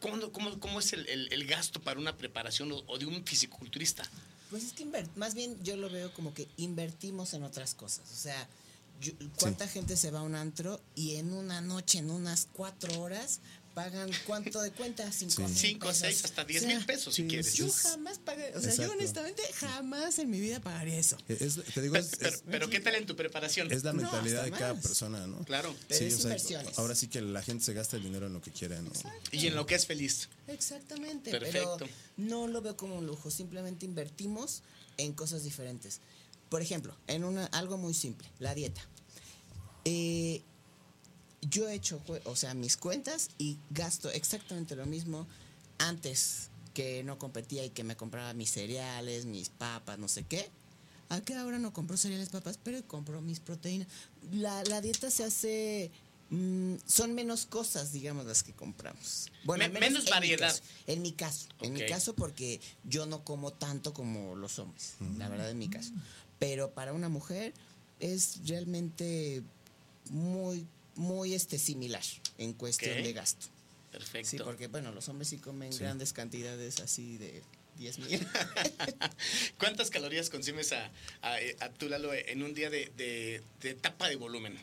[0.00, 3.24] cómo, cómo, cómo es el, el- el gasto para una preparación o, o de un
[3.24, 4.08] fisiculturista.
[4.50, 8.10] Pues es que más bien yo lo veo como que invertimos en otras cosas.
[8.12, 8.48] O sea,
[9.00, 13.00] yo- ¿cuánta gente se va a un antro y en una noche, en unas cuatro
[13.00, 13.40] horas,
[13.78, 15.10] pagan cuánto de cuenta?
[15.12, 16.00] Cinco, mil Cinco, pesos.
[16.00, 17.54] seis, hasta diez O sea, mil pesos si sí, quieres.
[17.54, 21.16] Yo jamás pagué, o sea, yo honestamente jamás en mi vida pagaría eso.
[21.28, 23.70] Es- te digo, Pero, es, pero- es- pero ¿qué tal en tu preparación?
[23.70, 24.82] es la mentalidad de cada más.
[24.82, 25.44] persona, ¿no?
[25.44, 25.74] Claro.
[25.86, 26.78] Pero es o sea, inversiones.
[26.78, 28.90] ahora sí que la gente se gasta el dinero en lo que quiera, ¿no?
[29.30, 30.28] Y en lo que es feliz.
[30.48, 31.76] Exactamente, Perfecto.
[31.78, 34.62] pero no lo veo como un lujo, simplemente invertimos
[34.96, 36.00] en cosas diferentes.
[36.48, 38.80] Por ejemplo, en una algo muy simple, la dieta.
[39.84, 40.42] Eh,
[41.42, 45.26] yo he hecho, jue- o sea, mis cuentas y gasto exactamente lo mismo
[45.78, 50.48] antes que no competía y que me compraba mis cereales, mis papas, no sé qué.
[51.08, 52.58] ¿A qué ahora no compro cereales, papas?
[52.62, 53.88] Pero compro mis proteínas.
[54.32, 55.90] La, la dieta se hace...
[56.30, 59.28] mm, son menos cosas, digamos, las que compramos.
[59.44, 60.48] Bueno, menos en mi variedad.
[60.50, 60.62] caso.
[60.86, 65.28] En mi caso, en mi caso porque yo no como tanto como los hombres, la
[65.28, 65.92] verdad en mi caso.
[66.38, 67.54] Pero para una mujer
[68.00, 69.42] es realmente
[70.10, 70.66] muy,
[70.98, 72.02] muy este similar
[72.36, 73.46] en cuestión de gasto.
[73.92, 74.28] Perfecto.
[74.28, 75.78] Sí, porque bueno, los hombres sí comen Sí.
[75.80, 77.42] grandes cantidades así de
[77.78, 78.26] 10 mil.
[79.58, 80.90] ¿Cuántas calorías consumes a,
[81.22, 84.58] a, a tú, Lalo, en un día de, de, de etapa de volumen?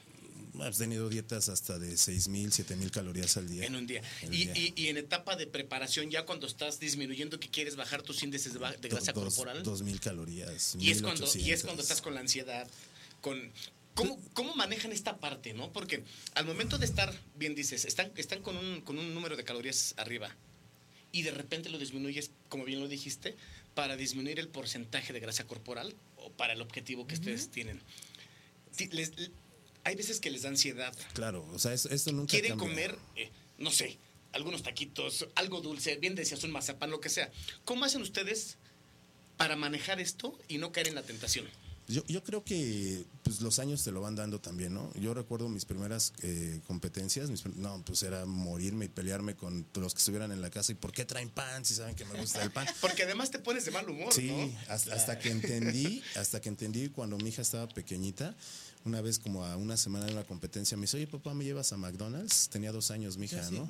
[0.62, 3.66] Has tenido dietas hasta de 6.000, 7.000 calorías al día.
[3.66, 4.02] En un día.
[4.24, 4.54] Y, día.
[4.56, 8.54] y- y en etapa de preparación, ya cuando estás disminuyendo que quieres bajar tus índices
[8.54, 9.64] de, de grasa Do- dos- corporal.
[9.64, 10.76] 2.000 calorías.
[10.80, 11.66] y, es cuando, y es 1.800.
[11.66, 12.68] cuando estás con la ansiedad,
[13.22, 13.52] con...
[13.96, 15.72] ¿Cómo, ¿Cómo manejan esta parte, no?
[15.72, 16.04] Porque
[16.36, 19.94] al momento de estar, bien dices, están, están con, un, con un número de calorías
[19.98, 20.36] arriba
[21.12, 23.36] y de repente lo disminuyes, como bien lo dijiste,
[23.74, 27.82] para disminuir el porcentaje de grasa corporal o para el objetivo que ustedes tienen.
[28.76, 29.14] Ti- les-
[29.86, 30.94] hay veces que les da ansiedad.
[31.14, 32.68] Claro, o sea, es- esto nunca Quieren cambia.
[32.68, 33.98] comer, eh, no sé,
[34.34, 37.32] algunos taquitos, algo dulce, bien decías, un mazapán, lo que sea.
[37.64, 38.58] ¿Cómo hacen ustedes
[39.38, 41.48] para manejar esto y no caer en la tentación?
[41.88, 44.92] Yo, yo creo que pues, los años te lo van dando también, ¿no?
[44.96, 49.94] Yo recuerdo mis primeras eh, competencias, mis no, pues era morirme y pelearme con los
[49.94, 50.72] que estuvieran en la casa.
[50.72, 52.68] ¿Y por qué traen pan si saben que me gusta el pan?
[52.82, 54.52] Porque además te pones de mal humor, Sí, ¿no?
[54.74, 58.36] hasta, hasta que entendí, hasta que entendí cuando mi hija estaba pequeñita,
[58.84, 61.74] una vez como a una semana de una competencia, me dice, oye papá, ¿me llevas
[61.74, 62.50] a McDonald's?
[62.50, 63.68] Tenía dos años mi hija, ¿no?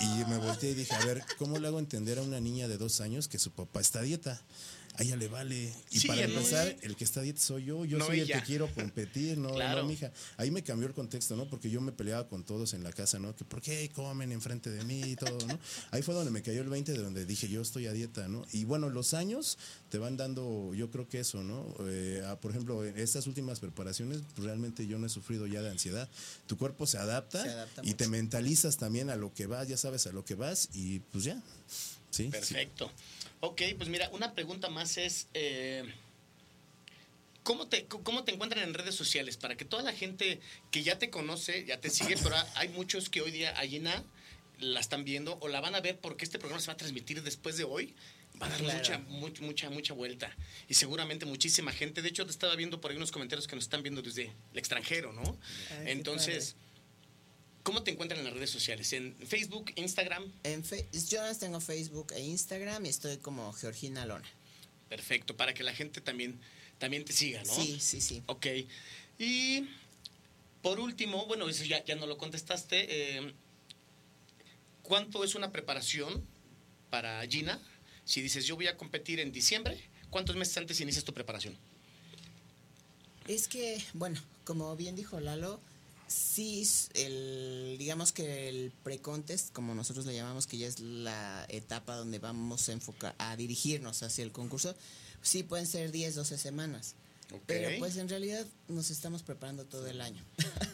[0.00, 2.76] Y me volteé y dije, a ver, ¿cómo le hago entender a una niña de
[2.76, 4.42] dos años que su papá está a dieta?
[4.98, 5.72] A ella le vale.
[5.90, 8.34] Y Sí, para empezar, el que está a dieta soy yo, yo No soy ella.
[8.36, 9.80] el que quiero competir, no, Claro.
[9.82, 10.12] no mi hija.
[10.36, 11.48] Ahí me cambió el contexto, ¿no?
[11.48, 13.34] Porque yo me peleaba con todos en la casa, ¿no?
[13.34, 15.58] Que por qué comen enfrente de mí y todo, ¿no?
[15.92, 18.44] Ahí fue donde me cayó el 20, de donde dije, yo estoy a dieta, ¿no?
[18.52, 19.56] Y bueno, los años
[19.88, 21.74] te van dando, yo creo que eso, ¿no?
[21.86, 25.62] Eh, a- por ejemplo, en estas últimas preparaciones, pues, realmente yo no he sufrido ya
[25.62, 26.08] de ansiedad.
[26.46, 29.76] Tu cuerpo se adapta, Se adapta y te mentalizas también a lo que vas, ya
[29.78, 31.40] sabes a lo que vas y pues ya.
[32.10, 32.30] Sí.
[32.42, 32.54] sí.
[33.44, 35.82] Ok, pues mira, una pregunta más es, eh,
[37.42, 39.36] ¿cómo, te, ¿cómo te encuentran en redes sociales?
[39.36, 40.38] Para que toda la gente
[40.70, 44.04] que ya te conoce, ya te sigue, pero hay muchos que hoy día a Gina
[44.60, 47.20] la están viendo o la van a ver porque este programa se va a transmitir
[47.24, 47.94] después de hoy.
[48.40, 48.78] Va a dar Claro.
[48.78, 50.36] mucha, mucha, mucha, mucha vuelta.
[50.68, 52.00] Y seguramente muchísima gente.
[52.00, 54.58] De hecho, te estaba viendo por ahí unos comentarios que nos están viendo desde el
[54.58, 55.36] extranjero, ¿no?
[55.80, 56.54] Ay, Entonces,
[57.62, 58.92] ¿cómo te encuentran en las redes sociales?
[58.92, 60.30] ¿En Facebook, Instagram?
[60.44, 64.28] En fe- yo tengo Facebook e Instagram y estoy como Georgina Lona.
[64.88, 66.38] Perfecto, para que la gente también,
[66.78, 67.52] también te siga, ¿no?
[67.54, 68.22] Sí, sí, sí.
[68.26, 68.46] Ok.
[69.18, 69.66] Y
[70.62, 72.86] por último, bueno, eso ya, ya no lo contestaste.
[73.18, 73.32] eh,
[74.82, 76.26] ¿Cuánto es una preparación
[76.90, 77.60] para Gina?
[78.04, 81.56] Si dices, yo voy a competir en diciembre, ¿cuántos meses antes inicias tu preparación?
[83.28, 85.60] Es que, bueno, como bien dijo Lalo,
[86.12, 91.96] sí, el, digamos que el pre-contest, como nosotros le llamamos, que ya es la etapa
[91.96, 94.74] donde vamos a enfocar, a dirigirnos hacia el concurso,
[95.22, 96.94] sí pueden ser 10, 12 semanas.
[97.46, 100.22] Pero pues en realidad nos estamos preparando todo el año.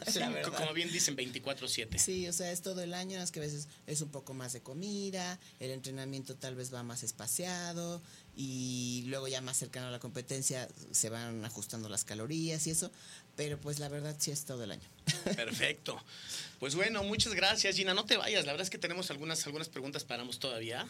[0.07, 0.19] Sí,
[0.57, 1.97] como bien dicen, 24-7.
[1.97, 4.53] Sí, o sea, es todo el año, es que a veces es un poco más
[4.53, 8.01] de comida, el entrenamiento tal vez va más espaciado
[8.35, 12.91] y luego ya más cercano a la competencia se van ajustando las calorías y eso,
[13.39, 14.83] pero pues la verdad sí es todo el año.
[15.37, 15.97] Perfecto.
[16.59, 17.93] Pues bueno, muchas gracias, Gina.
[17.93, 18.45] No te vayas.
[18.45, 20.85] La verdad es que tenemos algunas, algunas preguntas para ambos todavía.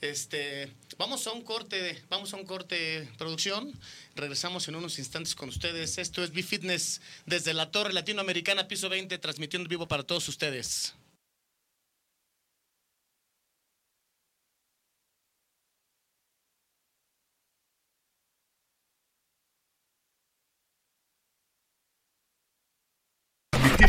[0.00, 3.72] Este, vamos a un corte, vamos a un corte producción.
[4.16, 5.98] Regresamos en unos instantes con ustedes.
[5.98, 10.94] Esto es B-Fitness desde la Torre Latinoamericana, piso 20, transmitiendo en vivo para todos ustedes.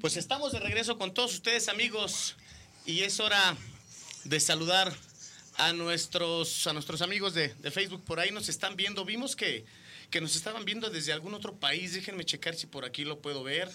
[0.00, 2.34] Pues estamos de regreso con todos ustedes amigos
[2.86, 3.54] y es hora
[4.24, 4.96] de saludar
[5.58, 8.02] a nuestros, a nuestros amigos de, de Facebook.
[8.06, 9.04] Por ahí nos están viendo.
[9.04, 9.66] Vimos que,
[10.10, 11.92] que, nos estaban viendo desde algún otro país.
[11.92, 13.70] Déjenme checar si por aquí lo puedo ver.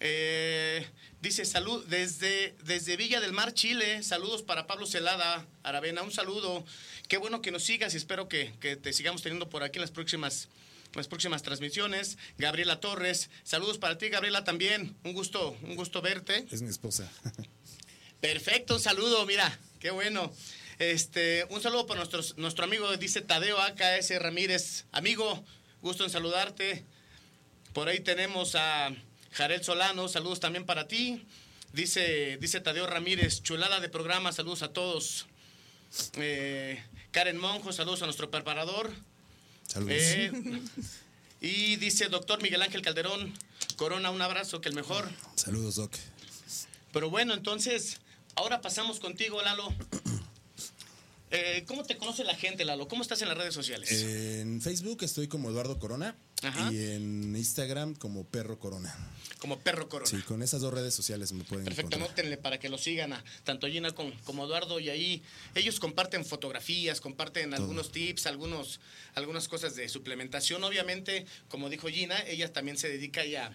[0.00, 0.88] Eh,
[1.20, 4.02] dice salud desde, desde Villa del Mar, Chile.
[4.02, 6.00] Saludos para Pablo Celada, Aravena.
[6.00, 6.64] Un saludo.
[7.06, 9.82] Qué bueno que nos sigas y espero que, que te sigamos teniendo por aquí en
[9.82, 10.48] las próximas
[10.94, 12.18] las próximas transmisiones.
[12.38, 14.96] Gabriela Torres, saludos para ti, Gabriela, también.
[15.04, 16.46] Un gusto, un gusto verte.
[16.50, 17.10] Es mi esposa.
[18.20, 20.32] Perfecto, un saludo, mira, qué bueno.
[20.78, 24.86] Este, un saludo para nuestros, nuestro amigo, dice Tadeo AKS Ramírez.
[24.92, 25.44] Amigo,
[25.82, 26.84] gusto en saludarte.
[27.72, 28.90] Por ahí tenemos a
[29.32, 31.26] Jarel Solano, saludos también para ti.
[31.72, 35.26] Dice, dice Tadeo Ramírez, chulada de programa, saludos a todos.
[36.14, 38.90] Eh, Karen Monjo, saludos a nuestro preparador.
[39.72, 39.94] Saludos.
[39.98, 40.32] Eh,
[41.40, 43.32] y dice doctor Miguel Ángel Calderón,
[43.76, 45.08] Corona, un abrazo, que el mejor.
[45.36, 45.92] Saludos, Doc.
[46.92, 48.00] Pero bueno, entonces,
[48.34, 49.72] ahora pasamos contigo, Lalo.
[51.32, 52.88] Eh, ¿Cómo te conoce la gente, Lalo?
[52.88, 53.90] ¿Cómo estás en las redes sociales?
[53.92, 56.72] En Facebook estoy como Eduardo Corona Ajá.
[56.72, 58.92] y en Instagram como Perro Corona.
[59.38, 60.10] Como Perro Corona.
[60.10, 62.08] Sí, con esas dos redes sociales me pueden Perfecto, encontrar.
[62.08, 65.22] anótenle para que lo sigan a tanto Gina como, como Eduardo y ahí
[65.54, 68.80] ellos comparten fotografías, comparten algunos tips, algunos,
[69.14, 70.64] algunas cosas de suplementación.
[70.64, 73.52] Obviamente, como dijo Gina, ella también se dedica ya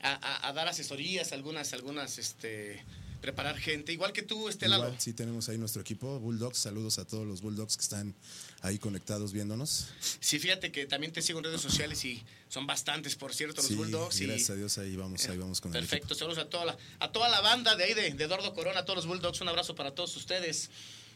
[0.00, 2.82] a, a- a dar asesorías, algunas, algunas, este,
[3.22, 4.84] preparar gente, igual que tú, este Lalo.
[4.84, 6.58] Igual, sí tenemos ahí nuestro equipo, Bulldogs.
[6.58, 8.14] Saludos a todos los Bulldogs que están
[8.60, 9.86] ahí conectados viéndonos.
[10.20, 13.66] Sí, fíjate que también te sigo en redes sociales y son bastantes, por cierto, los
[13.68, 14.20] Sí, Bulldogs.
[14.20, 15.80] y- gracias a Dios ahí vamos, ahí vamos con el.
[15.80, 18.80] Perfecto, saludos a toda la, a toda la banda de ahí de, de Eduardo Corona,
[18.80, 20.68] a todos los Bulldogs, un abrazo para todos ustedes.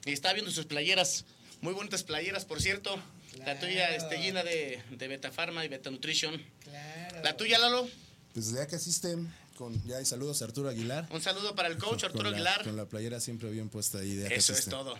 [0.06, 1.24] Y estaba viendo sus playeras,
[1.60, 2.96] muy bonitas playeras, por cierto.
[3.44, 6.40] La tuya, este, Gina de, de Beta Pharma y Beta Nutrition.
[6.62, 7.22] Claro.
[7.22, 7.86] La tuya, Lalo,
[8.32, 9.16] Pues que asiste,
[9.56, 11.08] con, ya hay saludos a Arturo Aguilar.
[11.10, 12.64] un saludo para el coach Con Arturo la- Aguilar.
[12.64, 14.14] Con la playera siempre bien puesta ahí.
[14.14, 14.70] De Eso es Acasiste.
[14.70, 14.94] todo.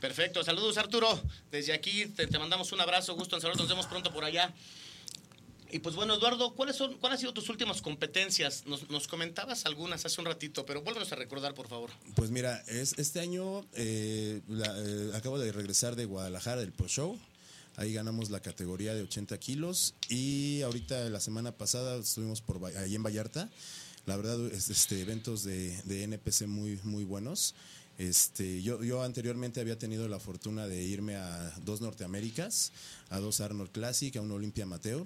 [0.00, 1.20] Perfecto, saludos Arturo.
[1.50, 4.52] Desde aquí te, te mandamos un abrazo, gusto en saludar, nos vemos pronto por allá.
[5.72, 8.64] Y pues bueno, Eduardo, ¿cuáles son, ¿cuáles han sido tus últimas competencias?
[8.66, 11.90] Nos, nos comentabas algunas hace un ratito, pero vuélvenos a recordar, por favor.
[12.14, 16.86] Pues mira, es, este año eh, la- eh, acabo de regresar de Guadalajara del Pro
[16.86, 17.18] Show.
[17.76, 19.94] Ahí ganamos la categoría de 80 kilos.
[20.08, 23.50] Y ahorita la semana pasada estuvimos por ahí en Vallarta.
[24.06, 27.54] La verdad, es, este, eventos de, de NPC muy, muy buenos.
[27.96, 32.72] Este, yo, yo anteriormente había tenido la fortuna de irme a dos Norteaméricas,
[33.08, 35.04] a dos Arnold Classic, a un Olympia Amateur.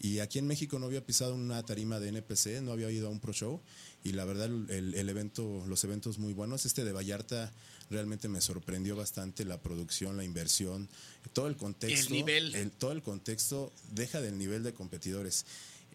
[0.00, 3.10] Y aquí en México no había pisado una tarima de NPC, no había ido a
[3.10, 3.60] un pro show.
[4.02, 6.66] Y la verdad, el, el evento, los eventos muy buenos.
[6.66, 7.50] Este de Vallarta
[7.88, 10.88] realmente me sorprendió bastante la producción, la inversión,
[11.32, 12.08] todo el contexto.
[12.08, 12.54] El nivel.
[12.54, 15.46] el- todo el contexto deja del nivel de competidores.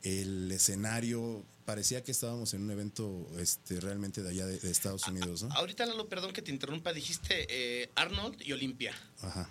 [0.04, 5.08] El escenario, parecía que estábamos en un evento este, realmente de allá de, de Estados
[5.08, 5.54] Unidos, ¿no?
[5.54, 8.94] Ahorita, Lalo, perdón que te interrumpa, dijiste eh, Arnold y Olimpia.
[9.22, 9.50] Ajá.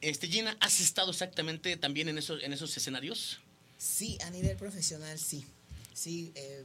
[0.00, 3.40] Este, Gina, ¿has estado exactamente también en esos, en esos escenarios?
[3.76, 5.44] Sí, a nivel profesional sí.
[5.92, 6.64] Sí, eh,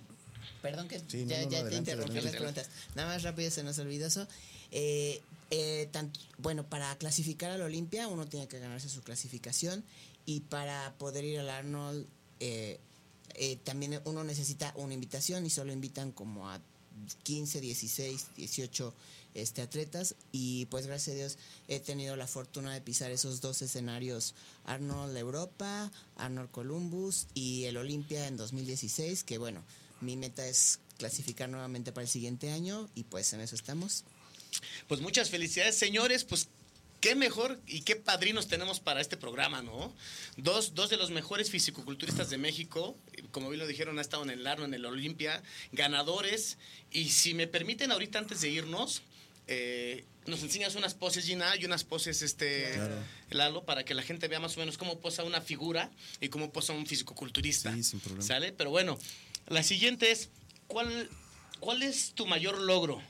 [0.61, 2.21] perdón que Sí, ya, no, no, ya te interrumpí adelante.
[2.21, 2.69] las preguntas.
[2.95, 4.27] Nada más rápido se nos olvidó eso.
[4.71, 5.89] Eh, eh,
[6.37, 9.83] bueno, para clasificar al Olimpia uno tiene que ganarse su clasificación
[10.25, 12.07] y para poder ir al Arnold
[12.45, 12.77] eh,
[13.35, 16.59] eh, también uno necesita una invitación y solo invitan como a
[17.23, 18.93] 15, 16, 18
[19.33, 21.37] este, atletas y pues gracias a Dios
[21.69, 27.77] he tenido la fortuna de pisar esos dos escenarios, Arnold Europa, Arnold Columbus y el
[27.77, 29.63] Olimpia en 2016, que bueno,
[30.01, 34.03] mi meta es clasificar nuevamente para el siguiente año y pues en eso estamos.
[34.87, 36.25] Pues muchas felicidades, señores.
[36.25, 36.49] Pues
[37.03, 39.93] qué mejor y qué padrinos tenemos para este programa, ¿no?
[40.37, 42.95] Dos, dos de los mejores fisicoculturistas de México,
[43.31, 46.57] como bien lo dijeron, ha estado en el Arno, en el Olimpia, ganadores.
[46.91, 49.01] Y si me permiten, ahorita antes de irnos,
[49.47, 52.95] eh, nos enseñas unas poses, Gina, y unas poses, este, Claro.
[53.31, 55.91] Lalo, para que la gente vea más o menos cómo posa una figura
[56.21, 57.73] y cómo posa un fisicoculturista.
[57.73, 58.25] Sí, sin problema.
[58.25, 58.53] ¿Sale?
[58.53, 58.97] Pero bueno,
[59.47, 60.29] la siguiente es,
[60.67, 61.09] ¿cuál,
[61.59, 63.03] cuál es tu mayor logro?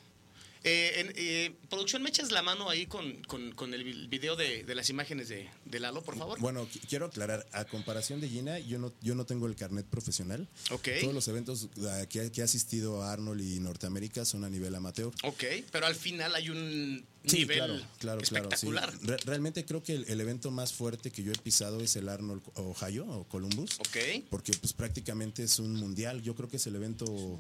[0.66, 4.38] Eh, en, eh, producción, ¿me echas la mano ahí con, con- con el vi- video
[4.38, 6.40] de, de las imágenes de, de Lalo, por favor?
[6.40, 9.86] Bueno, qui- quiero aclarar, a comparación de Gina, yo no, yo no tengo el carnet
[9.86, 10.48] profesional.
[10.72, 10.88] Ok.
[11.02, 14.74] Todos los eventos a que, que he asistido a Arnold y Norteamérica son a nivel
[14.74, 15.12] amateur.
[15.24, 18.22] Ok, pero al final hay un Sí, nivel claro, claro, claro.
[18.22, 18.36] sí.
[18.36, 18.94] espectacular.
[19.02, 22.08] Re- realmente creo que el, el evento más fuerte que yo he pisado es el
[22.10, 23.80] Arnold Ohio o Columbus.
[23.80, 24.26] Ok.
[24.30, 26.22] Porque pues prácticamente es un mundial.
[26.22, 27.40] Yo creo que es el evento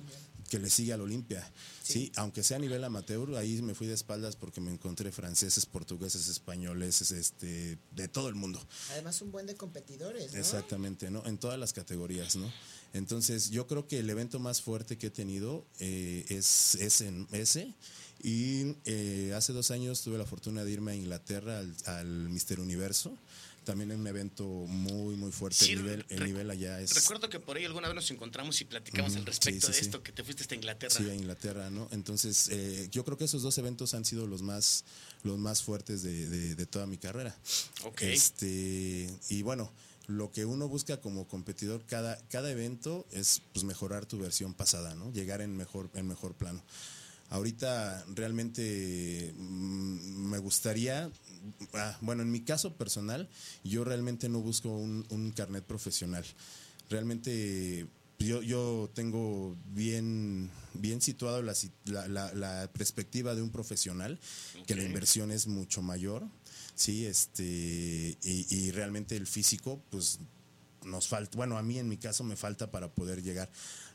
[0.50, 1.50] que le sigue al Olimpia.
[1.84, 2.12] Sí.
[2.16, 6.30] aunque sea a nivel amateur, ahí me fui de espaldas porque me encontré franceses, portugueses,
[6.30, 8.66] españoles, este, de todo el mundo.
[8.92, 10.40] Además, un buen de competidores, ¿no?
[10.40, 11.26] Exactamente, ¿no?
[11.26, 12.52] En todas las categorías, ¿no?
[12.94, 17.28] Entonces, yo creo que el evento más fuerte que he tenido eh, es, es en
[17.32, 17.74] ese.
[18.22, 22.60] Y eh, hace dos años tuve la fortuna de irme a Inglaterra al, al Mister
[22.60, 23.18] Universo.
[23.64, 25.64] También en un evento muy, muy fuerte.
[25.66, 26.94] Sí, el, nivel, el nivel allá es.
[26.96, 29.86] Recuerdo que por ahí alguna vez nos encontramos y platicamos al respecto sí, sí, de
[29.86, 30.94] esto, que te fuiste hasta Inglaterra.
[30.96, 31.88] Sí, a Inglaterra, ¿no?
[31.92, 34.84] Entonces, eh, yo creo que esos dos eventos han sido los más,
[35.24, 37.36] los más fuertes de, de- de toda mi carrera.
[37.86, 38.02] Ok.
[38.02, 39.72] Este, y bueno,
[40.08, 44.96] lo que uno busca como competidor, cada, cada evento es pues, mejorar tu versión pasada,
[44.96, 45.12] ¿no?
[45.14, 46.62] Llegar en mejor, en mejor plano.
[47.34, 51.10] Ahorita realmente mm, me gustaría,
[51.74, 53.28] ah, bueno, en mi caso personal,
[53.64, 56.24] yo realmente no busco un, un carnet profesional.
[56.92, 57.88] Realmente
[58.20, 61.56] yo, yo tengo bien, bien situado la,
[61.86, 64.20] la- la- la perspectiva de un profesional,
[64.68, 66.24] que la inversión es mucho mayor,
[66.76, 67.44] sí, este,
[68.24, 70.20] y, y realmente el físico, pues
[70.86, 73.50] nos falta, bueno, a mí en mi caso me falta para poder llegar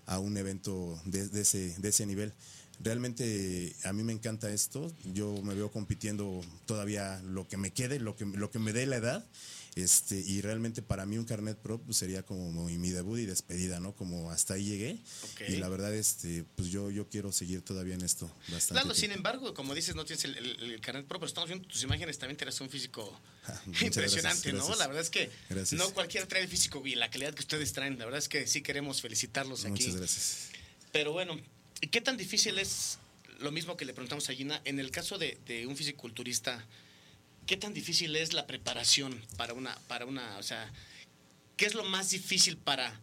[0.07, 2.33] a un evento de, de ese, de ese nivel.
[2.81, 7.99] Realmente a mí me encanta esto, yo me veo compitiendo todavía lo que me quede,
[7.99, 9.27] lo que, lo que me dé la edad,
[9.75, 13.79] este, y realmente para mí un carnet pro pues, sería como mi debut y despedida,
[13.81, 13.95] ¿no?
[13.95, 14.99] Como hasta ahí llegué,
[15.33, 15.43] Ok.
[15.49, 18.75] y la verdad, este, pues yo, yo quiero seguir todavía en esto bastante.
[18.83, 21.67] Lalo, sin embargo, como dices, no tienes el, el- el carnet pro, pero estamos viendo
[21.69, 23.13] tus imágenes, también tienes un físico
[23.49, 24.59] Ah, impresionante, gracias, ¿no?
[24.59, 24.79] gracias.
[24.79, 25.79] La verdad es que Gracias.
[25.79, 27.99] no cualquiera trae el físico y la calidad que ustedes traen.
[27.99, 29.71] La verdad es que sí queremos felicitarlos aquí.
[29.85, 30.49] Muchas gracias.
[30.93, 31.43] Pero bueno, ¿y
[31.87, 32.99] ¿qué tan difícil es
[33.39, 34.61] lo mismo que le preguntamos a Gina?
[34.65, 36.65] En el caso de, de un fisiculturista,
[37.47, 40.73] ¿qué tan difícil es la preparación para una, para una, o sea,
[41.57, 43.01] qué es lo más difícil para,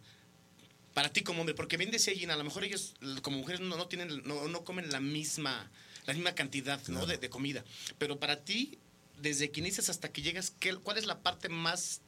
[0.94, 1.54] para ti como hombre?
[1.54, 4.64] Porque bien decía Gina, a lo mejor ellos como mujeres no, no tienen, no, no
[4.64, 5.70] comen la misma,
[6.06, 7.00] la misma cantidad ¿no?
[7.00, 7.06] Claro.
[7.06, 7.64] de, de comida.
[7.98, 8.78] Pero para ti,
[9.20, 12.02] desde que inicias hasta que llegas, ¿qué, ¿cuál es la parte más,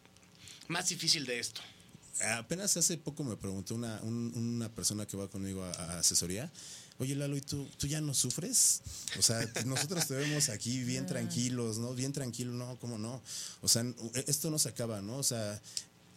[0.68, 1.62] más difícil de esto?
[2.20, 6.50] Apenas hace poco me preguntó una, un- una persona que va conmigo a, a asesoría,
[6.98, 8.80] oye Lalo, ¿y tú, tú ya no sufres?
[9.18, 11.94] O sea, nosotros te vemos aquí bien tranquilos, ¿no?
[11.94, 13.22] Bien tranquilo, no, ¿cómo no?
[13.62, 13.94] O sea, n-
[14.26, 15.18] esto no se acaba, ¿no?
[15.18, 15.60] O sea,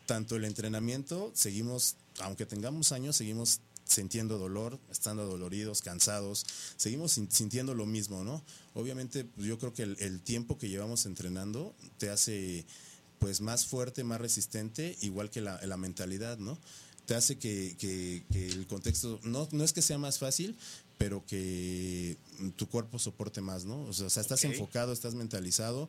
[0.08, 6.46] tanto el entrenamiento, seguimos, aunque tengamos años, seguimos sintiendo dolor, estando doloridos, cansados,
[6.78, 8.42] seguimos sin- sintiendo lo mismo, ¿no?
[8.74, 12.66] Obviamente, pues, yo creo que el, el tiempo que llevamos entrenando te hace
[13.22, 16.58] pues más fuerte, más resistente, igual que la, la mentalidad, ¿no?
[17.06, 20.58] Te hace que, que- que el contexto, no, no es que sea más fácil,
[20.98, 22.18] pero que
[22.56, 23.84] tu cuerpo soporte más, ¿no?
[23.84, 25.88] O sea, estás enfocado, estás mentalizado,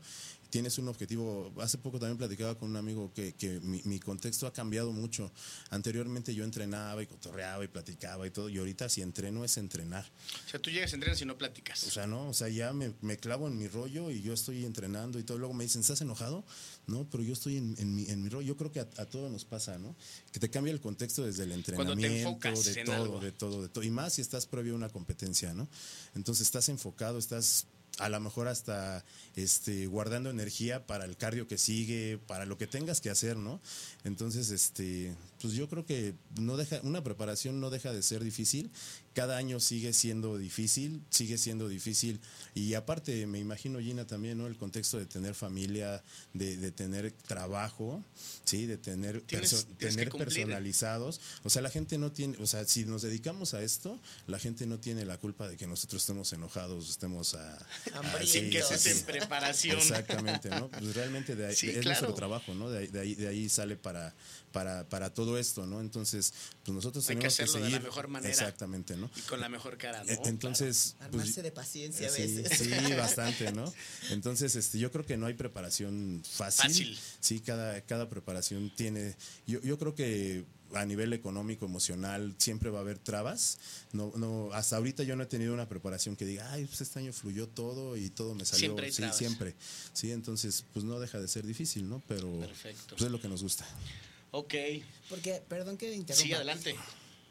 [0.53, 1.51] tienes un objetivo.
[1.61, 5.33] Hace poco también platicaba con un amigo que, que mi, mi contexto ha cambiado mucho.
[5.71, 10.05] Anteriormente yo entrenaba y cotorreaba y platicaba y todo, y ahorita si entreno es entrenar.
[10.47, 11.83] O sea, tú llegas, entrenas y no platicas.
[11.85, 14.67] O sea, no, o sea, ya me, me clavo en mi rollo y yo estoy
[14.67, 15.39] entrenando y todo.
[15.39, 16.45] Luego me dicen, ¿estás enojado?
[16.87, 18.47] No, pero yo estoy en, en mi, en mi rollo.
[18.49, 19.97] Yo creo que a, a todos nos pasa, ¿no?
[20.33, 23.21] Que te cambia el contexto desde el Cuando te entrenamiento, enfocas de en todo, algo.
[23.21, 23.85] de todo, de todo.
[23.85, 25.67] Y más si estás previo a una competencia, ¿no?
[26.15, 27.67] Entonces estás enfocado, estás
[27.99, 29.05] a lo mejor hasta
[29.37, 33.61] este guardando energía para el cardio que sigue, para lo que tengas que hacer, ¿no?
[34.05, 38.71] Entonces, este, pues yo creo que no deja, una preparación no deja de ser difícil.
[39.15, 42.19] Cada año sigue siendo difícil, sigue siendo difícil.
[42.55, 44.47] Y aparte, me imagino, Gina, también, ¿no?
[44.47, 46.03] El contexto de tener familia,
[46.33, 48.03] de, de tener trabajo,
[48.45, 48.67] ¿sí?
[48.67, 50.29] De tener, Tienes- perso- tienes que tener cumplir.
[50.47, 51.21] personalizados.
[51.45, 54.67] O sea, la gente no tiene, o sea, si nos dedicamos a esto, la gente
[54.67, 57.55] no tiene la culpa de que nosotros estemos enojados, estemos a...
[57.57, 58.39] a- que sí,
[58.91, 59.77] en preparación.
[59.79, 60.69] Exactamente, ¿no?
[60.71, 62.01] Pues realmente de ahí, Sí, de- es claro.
[62.01, 62.71] nuestro trabajo, ¿no?
[62.71, 64.15] De ahí, de ahí, de ahí sale para,
[64.53, 65.81] para, para todo esto, ¿no?
[65.81, 66.33] Entonces,
[66.65, 67.83] pues nosotros Hay que tenemos que, hacerlo de la seguir.
[67.89, 68.31] mejor manera.
[68.33, 69.11] Exactamente, ¿no?
[69.17, 70.11] Y con la mejor cara, ¿no?
[70.11, 72.59] E- Entonces, pues, Armarse de paciencia a sí, veces.
[72.59, 73.73] sí, bastante, ¿no?
[74.11, 76.63] Entonces, este, yo creo que no hay preparación fácil.
[76.69, 76.99] Fácil.
[77.21, 79.17] Sí, cada, cada preparación tiene.
[79.47, 80.45] Yo, yo creo que
[80.75, 83.59] a nivel económico, emocional, siempre va a haber trabas.
[83.93, 86.99] No, no, hasta ahorita yo no he tenido una preparación que diga, ay, pues este
[86.99, 88.61] año fluyó todo y todo me salió.
[88.69, 89.17] Siempre hay sí, trabas.
[89.19, 89.55] siempre.
[89.93, 92.03] Sí, entonces, pues no deja de ser difícil, ¿no?
[92.09, 92.95] Pero Perfecto.
[92.97, 93.67] pues es lo que nos gusta.
[94.33, 94.55] Ok.
[95.09, 96.27] Porque, perdón que interrumpa.
[96.27, 96.75] Sí, adelante.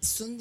[0.02, 0.38] Son,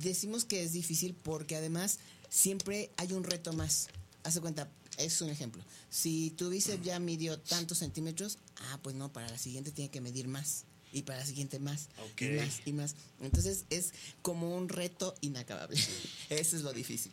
[0.00, 1.98] decimos que es difícil porque además
[2.30, 3.88] siempre hay un reto más.
[4.22, 5.62] Haz de cuenta, es un ejemplo.
[5.90, 10.00] Si tu bíceps ya midió tantos centímetros, ah, pues no, para la siguiente tiene que
[10.00, 10.64] medir más.
[10.92, 11.88] Y para la siguiente más.
[12.12, 12.22] Ok.
[12.22, 12.94] Y más y más.
[13.20, 13.92] Entonces es
[14.22, 15.76] como un reto inacabable.
[16.30, 17.10] Eso es lo difícil.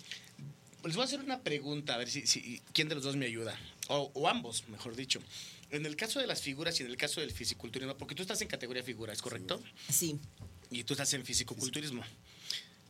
[0.83, 3.25] Les voy a hacer una pregunta, a ver si, si- quién de los dos me
[3.25, 3.59] ayuda.
[3.87, 5.19] O, o ambos, mejor dicho.
[5.71, 8.41] En el caso de las figuras y en el caso del fisiculturismo, porque tú estás
[8.41, 9.61] en categoría figura, ¿es correcto?
[9.89, 10.19] Sí.
[10.69, 12.03] Y tú estás en fisicoculturismo.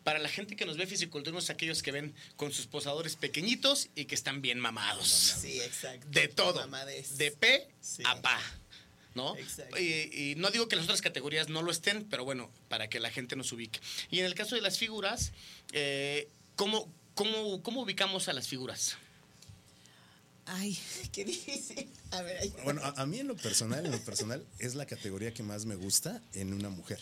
[0.04, 3.90] Para la gente que nos ve fisiculturismo es aquellos que ven con sus posadores pequeñitos
[3.96, 5.08] y que están bien mamados.
[5.08, 6.08] Sí, exacto.
[6.10, 6.60] De todo.
[6.62, 7.18] Mamadez.
[7.18, 8.02] De P Sí.
[8.06, 8.42] a pa.
[9.14, 9.36] ¿No?
[9.38, 9.78] Exacto.
[9.78, 13.00] Y, y no digo que las otras categorías no lo estén, pero bueno, para que
[13.00, 13.80] la gente nos ubique.
[14.10, 15.34] Y en el caso de las figuras,
[15.74, 18.98] eh, ¿cómo, cómo, cómo ubicamos a las figuras?
[20.46, 20.78] Ay,
[21.12, 21.90] qué difícil.
[22.12, 24.86] A ver, ahí- Bueno, a, a mí en lo personal, en lo personal, es la
[24.86, 27.00] categoría que más me gusta en una mujer.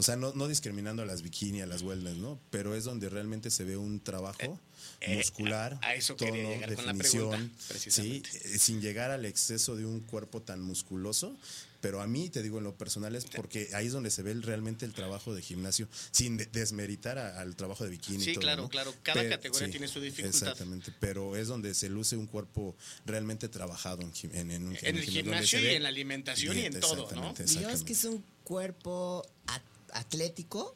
[0.00, 2.38] O sea, no, no discriminando a las bikini, a las wellness, ¿no?
[2.50, 4.60] Pero es donde realmente se ve un trabajo
[5.00, 8.80] Eh, muscular, a- a eso quería tono, llegar con la definición, pregunta, sí, eh, sin
[8.80, 11.36] llegar al exceso de un cuerpo tan musculoso.
[11.80, 14.32] Pero a mí, te digo, en lo personal es porque ahí es donde se ve
[14.32, 18.18] el- realmente el trabajo de gimnasio, sin de- desmeritar a- al trabajo de bikini.
[18.18, 18.68] y Sí, todo, claro, ¿no?
[18.68, 18.94] claro.
[19.04, 20.36] Cada categoría tiene su dificultad.
[20.40, 22.76] Exactamente, pero es donde se luce un cuerpo
[23.06, 26.56] realmente trabajado en, gim- en, en un En el gimnasio y ve- en la alimentación
[26.58, 27.30] y en todo, ¿no?
[27.30, 29.62] Exactamente, digamos que es un cuerpo at-
[29.92, 30.74] atlético,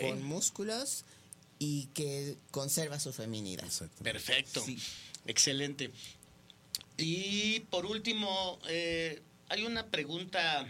[0.00, 1.04] con músculos
[1.58, 3.66] y que conserva su feminidad.
[4.02, 4.62] Perfecto.
[4.64, 4.78] Sí.
[5.26, 5.90] Excelente.
[6.96, 10.66] Y por último, eh, hay una pregunta.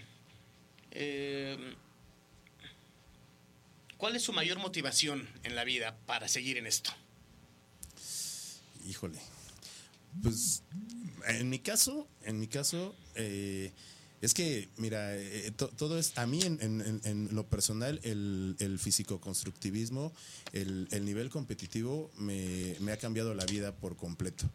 [0.91, 1.57] eh,
[3.97, 6.91] ¿Cuál es su mayor motivación en la vida para seguir en esto?
[8.87, 9.19] Híjole.
[10.23, 10.63] Pues
[11.27, 13.73] en mi caso, en mi caso, eh,
[14.23, 16.59] es que, mira, eh, to- todo es, a mí en,
[17.05, 20.13] en- lo personal, el, el físico-constructivismo,
[20.53, 24.49] el, el nivel competitivo me ha cambiado la vida por completo.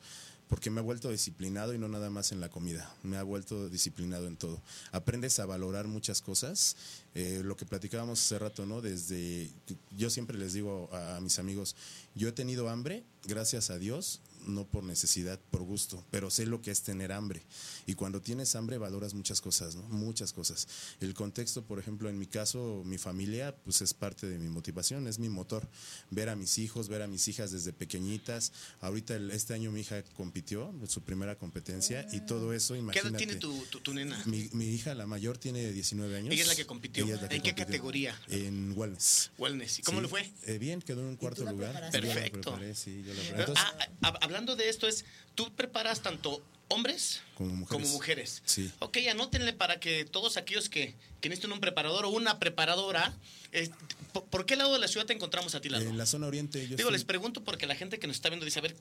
[0.48, 3.70] Porque me ha vuelto disciplinado y no nada más en la comida, me ha vuelto
[3.70, 4.62] disciplinado en todo.
[4.92, 6.76] Aprendes a valorar muchas cosas,
[7.16, 8.82] eh, lo que platicábamos hace rato, ¿no?
[8.82, 9.50] Desde,
[9.98, 11.76] yo siempre les digo a, a mis amigos,
[12.14, 16.62] yo he tenido hambre, gracias a Dios, no por necesidad, por gusto, pero sé lo
[16.62, 17.44] que es tener hambre.
[17.86, 19.84] Y cuando tienes hambre valoras muchas cosas, ¿no?
[19.90, 20.68] Muchas cosas.
[21.00, 25.08] El contexto, por ejemplo, en mi caso, mi familia, pues es parte de mi motivación,
[25.08, 25.68] es mi motor.
[26.12, 28.52] Ver a mis hijos, ver a mis hijas desde pequeñitas.
[28.82, 32.80] Ahorita, el- este año mi hija compitió en su primera competencia y todo eso, ¿Qué
[32.80, 33.10] imagínate.
[33.10, 34.22] edad tiene tu, tu- tu nena?
[34.26, 36.34] Mi, mi hija, la mayor, tiene 19 años.
[36.34, 37.04] Ella es la que compitió.
[37.06, 37.66] Ella es la que ¿En qué compitió.
[37.66, 38.20] categoría?
[38.30, 39.32] En wellness.
[39.38, 39.80] Wellness.
[39.80, 40.34] ¿Y cómo Sí, le fue?
[40.46, 41.72] eh, bien, quedó en un cuarto la lugar.
[41.72, 42.00] preparaste?
[42.02, 42.42] Yo la Perfecto.
[42.52, 43.30] preparé, sí, yo la preparé.
[43.32, 43.66] Pero, Entonces,
[44.02, 45.06] ah, ah, hablando de esto, es
[45.36, 46.42] ¿tú preparas tanto
[46.74, 47.90] hombres Como mujeres.
[47.92, 48.42] mujeres?
[48.46, 48.72] Sí.
[48.80, 53.14] Ok, anótenle para que todos aquellos que, que necesiten un preparador o una preparadora,
[53.52, 53.70] eh,
[54.12, 55.90] ¿por, por qué lado de la ciudad te encontramos a ti, Lalo?
[55.90, 58.30] en la zona oriente, yo Digo, estoy- les pregunto porque la gente que nos está
[58.30, 58.76] viendo dice, a ver,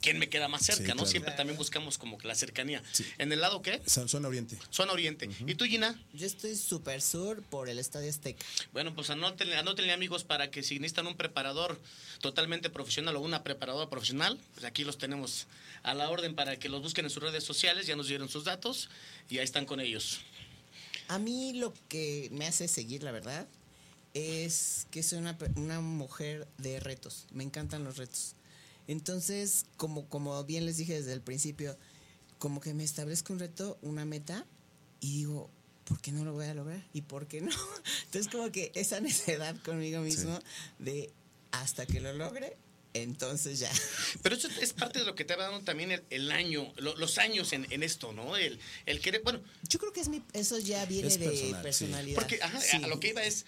[0.00, 0.82] ¿quién me queda más cerca?
[0.82, 0.94] Sí, ¿no?
[0.94, 1.10] claro.
[1.10, 2.82] Siempre también buscamos como que la cercanía.
[2.92, 3.04] Sí.
[3.18, 3.80] ¿En el lado qué?
[3.86, 4.58] Zona zona oriente.
[4.70, 5.28] Zona Oriente.
[5.46, 5.98] ¿Y tú, Gina?
[6.12, 8.44] Yo estoy súper sur por el Estadio Azteca.
[8.72, 11.80] Bueno, pues anótenle, anótenle, amigos, para que si necesitan un preparador
[12.20, 15.46] totalmente profesional o una preparadora profesional, pues aquí los tenemos
[15.82, 18.44] a la orden para que los busquen en sus redes sociales, ya nos dieron sus
[18.44, 18.88] datos
[19.28, 20.20] y ahí están con ellos.
[21.08, 23.48] A mí lo que me hace seguir, la verdad,
[24.14, 27.26] es que soy una, mujer de retos.
[27.32, 28.34] Me encantan los retos.
[28.86, 31.76] Entonces, como, como bien les dije desde el principio,
[32.38, 34.46] como que me establezco un reto, una meta,
[35.00, 35.50] y digo,
[35.84, 36.84] ¿por qué no lo voy a lograr?
[36.92, 37.50] ¿Y por qué no?
[38.04, 40.38] Entonces, como que esa necedad conmigo mismo
[40.78, 41.10] de
[41.52, 42.56] hasta que lo logre,
[42.94, 43.70] entonces ya.
[44.22, 46.96] Pero eso es parte de lo que te va dando también el, el año, lo-
[46.96, 48.36] los años en, en esto, ¿no?
[48.36, 51.54] El, el querer, bueno, Yo creo que es mi, eso ya viene Es de sí.
[51.62, 52.14] personalidad.
[52.16, 52.76] Porque ajá, Sí.
[52.76, 53.44] a lo que iba es,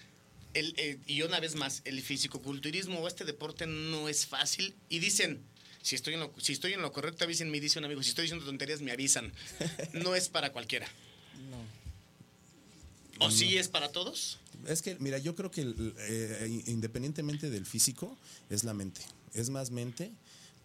[0.53, 4.75] el, eh, y una vez más, el fisicoculturismo o este deporte no es fácil.
[4.89, 5.41] Y dicen,
[5.81, 8.09] si estoy en lo, si estoy en lo correcto, avisen, me dice un amigo, si
[8.09, 9.31] estoy diciendo tonterías, me avisan.
[9.93, 10.87] No es para cualquiera.
[11.49, 13.25] No.
[13.25, 14.39] ¿O sí es para todos?
[14.67, 18.17] Es que, mira, yo creo que el- eh, independientemente del físico,
[18.49, 19.01] es la mente.
[19.33, 20.11] Es más mente,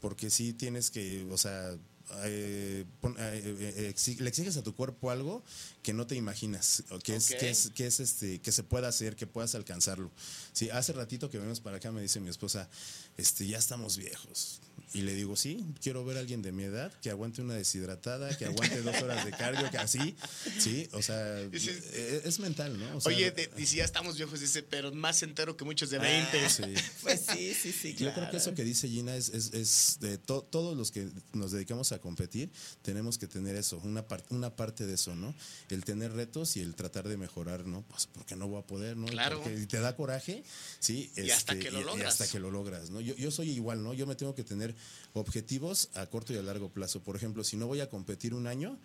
[0.01, 1.77] porque sí tienes que, o sea,
[2.25, 5.43] eh, pon- eh, eh, exi- le exiges a tu cuerpo algo
[5.83, 9.17] que no te imaginas, que es, que es, que es este, que se pueda hacer,
[9.17, 10.11] que puedas alcanzarlo.
[10.53, 12.69] Sí, hace ratito que venimos para acá me dice mi esposa,
[13.17, 14.61] este, ya estamos viejos.
[14.95, 18.37] Y le digo, sí, quiero ver a alguien de mi edad que aguante una deshidratada,
[18.39, 20.16] que aguante dos horas de cardio, que así,
[20.59, 22.97] sí, o sea, Dices- es, es mental, ¿no?
[22.97, 25.99] O sea, Oye, de- dice, ya estamos viejos, dice, pero más entero que muchos de
[25.99, 26.41] 20.
[26.45, 26.62] Ah, sí.
[27.03, 27.95] Pues sí, sí, sí.
[27.95, 31.09] Yo creo que eso que dice Gina es, es, es de to- todos los que
[31.32, 32.51] nos dedicamos a competir,
[32.82, 35.34] tenemos que tener eso, una, par- una parte de eso, ¿no?
[35.68, 37.82] El tener retos y el tratar de mejorar, ¿no?
[37.82, 39.07] Pues porque no voy a poder, ¿no?
[39.07, 39.41] Claro.
[39.43, 40.45] Porque y te da coraje,
[40.78, 41.11] ¿sí?
[41.16, 42.12] Y hasta Este, que lo y- y logras.
[42.20, 43.01] hasta que lo logras, ¿no?
[43.01, 43.93] Yo, yo soy igual, ¿no?
[43.95, 44.76] Yo me tengo que tener
[45.14, 47.01] objetivos a corto y a largo plazo.
[47.03, 48.79] Por ejemplo, si no voy a competir un año,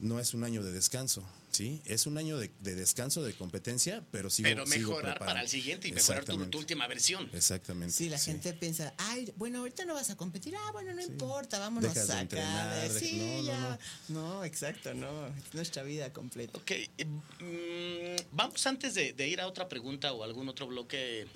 [0.00, 1.82] no es un año de descanso, ¿sí?
[1.84, 5.26] Es un año de, de descanso, de competencia, pero sigo pero sigo mejorar preparando.
[5.26, 7.28] para el siguiente y mejorar tu, última versión.
[7.34, 7.92] Exactamente.
[7.94, 10.54] Sí, la gente piensa, ay, bueno, ahorita no vas a competir.
[10.56, 12.92] Ah, bueno, no importa, vámonos Dejas de a entrenar, sacar.
[12.94, 13.78] de- Sí, no, no, ya.
[14.08, 15.26] No, exacto, no.
[15.26, 16.58] Es nuestra vida completa.
[16.58, 21.26] Ok, eh, mm, vamos antes de, de ir a otra pregunta o algún otro bloque.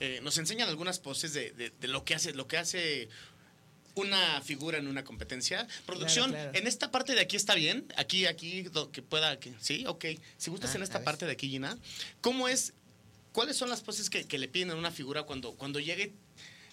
[0.00, 3.08] Eh, nos enseñan algunas poses de, de- de lo que hace, lo que hace
[3.94, 5.68] una figura en una competencia.
[5.86, 6.58] Producción, Claro, claro.
[6.58, 7.86] en esta parte de aquí está bien.
[7.96, 10.04] Aquí, aquí, que pueda, que, sí, ok.
[10.36, 11.78] Si gustas Ah, en esta parte de aquí, Gina,
[12.20, 12.72] ¿cómo es?
[13.32, 16.12] ¿Cuáles son las poses que, que le piden a una figura cuando, cuando llegue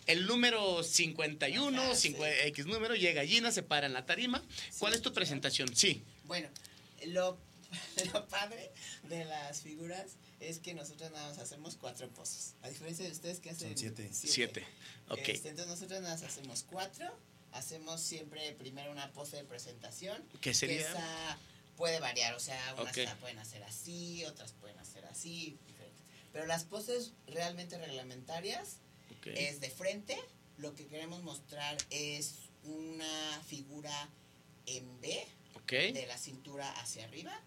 [0.07, 2.09] el número 51, Ajá, sí.
[2.09, 4.43] 50, X número, llega Gina, se para en la tarima?
[4.80, 5.76] ¿Cuál es tu presentación?
[5.76, 6.03] Sí.
[6.24, 6.49] Bueno,
[7.07, 7.38] lo,
[8.13, 8.72] lo padre
[9.03, 12.55] de las figuras es que nosotros nada más hacemos cuatro poses.
[12.61, 14.09] A diferencia de ustedes que hacen Son siete.
[14.13, 14.65] Siete.
[15.09, 15.19] Ok.
[15.28, 17.07] Este, entonces nosotros nada más hacemos cuatro.
[17.51, 20.24] Hacemos siempre primero una pose de presentación.
[20.39, 20.78] ¿Qué sería?
[20.78, 21.38] Que esa
[21.76, 23.03] puede variar, o sea, unas Ok.
[23.05, 26.01] la pueden hacer así, otras pueden hacer así, diferentes.
[26.32, 28.78] Pero las poses realmente reglamentarias
[29.17, 29.28] ok.
[29.28, 30.17] es de frente.
[30.57, 34.09] Lo que queremos mostrar es una figura
[34.65, 35.28] en B,
[35.67, 37.39] de la cintura hacia arriba.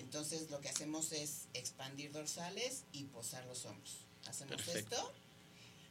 [0.00, 3.98] Entonces lo que hacemos es expandir dorsales y posar los hombros.
[4.26, 4.96] Hacemos Perfecto.
[4.96, 5.12] esto.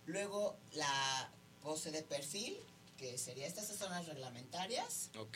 [0.07, 1.31] Luego la
[1.61, 2.57] pose de perfil,
[2.97, 5.33] que sería estas son las reglamentarias, Ok.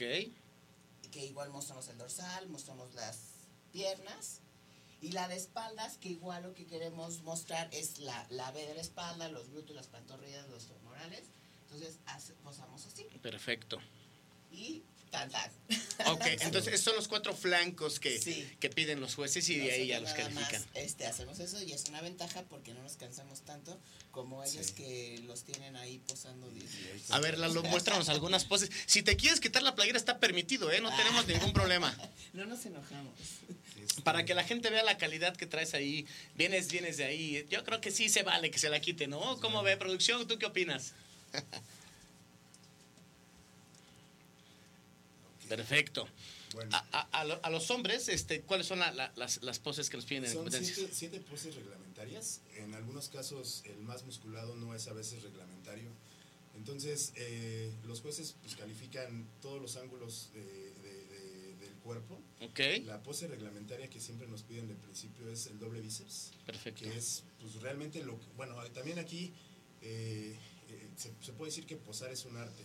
[1.11, 3.17] que igual mostramos el dorsal, mostramos las
[3.71, 4.39] piernas.
[5.01, 8.73] Y la de espaldas, que igual lo que queremos mostrar es la, la B de
[8.73, 11.23] la espalda, los glúteos, las pantorrillas, los femorales.
[11.65, 13.03] Entonces hace- posamos así.
[13.21, 13.79] Perfecto.
[14.51, 14.83] Y
[15.13, 15.49] tan tan.
[16.07, 18.49] Ok, entonces son los cuatro flancos que, Sí.
[18.59, 20.61] que piden los jueces y de ahí ya los califican.
[20.61, 23.79] más, este, hacemos eso y es una ventaja porque no nos cansamos tanto
[24.11, 24.73] como ellos Sí.
[24.73, 28.71] que los tienen ahí posando 10 A ver, Lalo, muéstranos algunas poses.
[28.87, 30.81] Si te quieres quitar la playera está permitido, ¿eh?
[30.81, 30.97] No Ah.
[30.97, 31.95] tenemos ningún problema.
[32.33, 33.13] No nos enojamos.
[33.79, 36.07] Este, Para que la gente vea la calidad que traes ahí.
[36.35, 37.45] Vienes, vienes de ahí.
[37.51, 39.39] Yo creo que sí se vale que se la quite, ¿no?
[39.39, 40.27] ¿Cómo ve, producción?
[40.27, 40.93] ¿Tú qué opinas?
[45.57, 46.07] Perfecto.
[46.53, 46.69] Bueno.
[46.75, 49.89] A, a- a lo- a los hombres, este, ¿cuáles son la- la- las, las poses
[49.89, 52.41] que nos piden en Son siete, siete poses reglamentarias.
[52.57, 55.89] En algunos casos el más musculado no es a veces reglamentario.
[56.55, 62.21] Entonces eh, los jueces pues, califican todos los ángulos de- de- de- del cuerpo.
[62.41, 66.83] Ok, La pose reglamentaria que siempre nos piden de principio es el doble bíceps, perfecto.
[66.83, 69.33] que es pues realmente lo que, bueno, también aquí
[69.81, 70.37] eh,
[70.69, 72.63] eh, se, se puede decir que posar es un arte.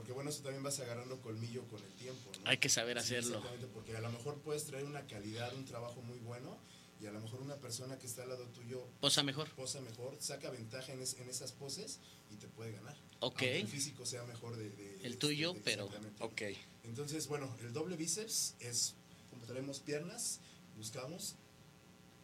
[0.00, 2.32] Porque bueno, eso también vas agarrando colmillo con el tiempo.
[2.42, 2.48] ¿no?
[2.48, 3.36] Hay que saber Sí, hacerlo.
[3.36, 6.56] exactamente, porque a lo mejor puedes traer una calidad, un trabajo muy bueno
[7.02, 9.50] y a lo mejor una persona que está al lado tuyo Posa mejor.
[9.50, 11.98] posa mejor, saca ventaja en, es- en esas poses
[12.30, 12.96] y te puede ganar.
[13.20, 13.42] Ok.
[13.42, 14.70] El físico sea mejor de...
[14.70, 15.90] de- El de- tuyo, de- pero.
[16.20, 16.42] Ok.
[16.84, 18.94] Entonces, bueno, el doble bíceps es,
[19.28, 20.40] como traemos piernas,
[20.78, 21.34] buscamos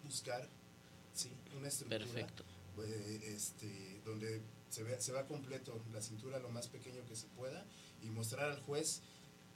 [0.02, 0.48] buscar,
[1.14, 1.98] sí, una estructura.
[2.06, 2.42] Perfecto.
[2.86, 4.40] eh, este, donde
[4.70, 7.64] se, ve, se va completo la cintura lo más pequeño que se pueda
[8.02, 9.02] y mostrar al juez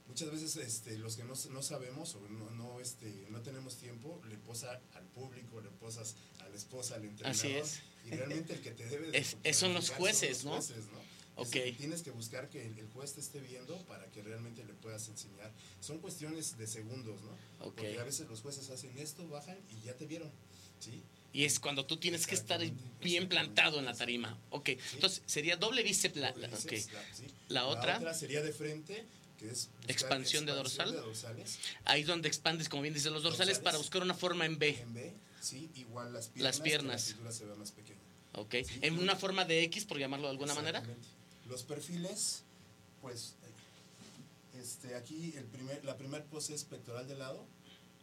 [0.07, 4.21] muchas veces este, los que no, no sabemos o no, no, este, no tenemos tiempo
[4.27, 7.81] le posa al público le posas a la esposa al entrenador Así es.
[8.05, 10.51] y realmente el que te debe de Es- son los jueces, ¿no?
[10.51, 10.99] jueces, ¿no?
[10.99, 11.53] Es Ok.
[11.53, 14.73] decir, tienes que buscar que el, el juez te esté viendo para que realmente le
[14.73, 17.31] puedas enseñar son cuestiones de segundos no
[17.65, 17.75] Ok.
[17.77, 20.29] porque a veces los jueces hacen esto bajan y ya te vieron
[20.79, 21.03] sí
[21.33, 22.61] Y es cuando tú tienes que estar
[23.01, 24.37] bien plantado en la tarima.
[24.49, 26.17] Ok, entonces sería doble bíceps.
[26.17, 26.33] La,
[27.47, 28.13] la- otra.
[28.13, 29.05] sería de frente,
[29.39, 30.91] que es Expansión de dorsal.
[30.91, 31.57] dorsales.
[31.85, 33.63] Ahí es donde expandes, como bien dices, los dorsales Dorsales.
[33.63, 34.77] para buscar una forma en B.
[34.81, 36.43] En B, sí, igual las piernas.
[36.57, 37.15] Las piernas.
[37.23, 37.99] La se ve más pequeña.
[38.33, 38.55] Ok.
[38.81, 40.83] En una forma de X, por llamarlo de alguna manera.
[41.47, 42.43] Los perfiles,
[43.01, 43.35] pues,
[44.59, 47.45] este, aquí el primer, la primera pose es pectoral de lado,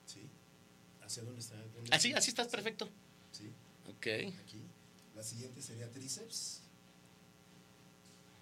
[0.06, 0.20] sí.
[1.02, 1.56] ¿Hacia dónde está?
[1.56, 2.88] ¿Dónde Así, así estás perfecto.
[3.32, 3.50] Sí,
[3.90, 4.06] Ok.
[4.42, 4.60] aquí.
[5.14, 6.60] La siguiente sería tríceps.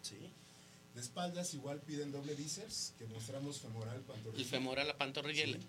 [0.02, 0.30] Sí.
[0.94, 4.42] De espaldas igual piden doble bíceps, que mostramos femoral, pantorrilla.
[4.42, 5.44] El femoral, la pantorrilla.
[5.46, 5.60] y Sí.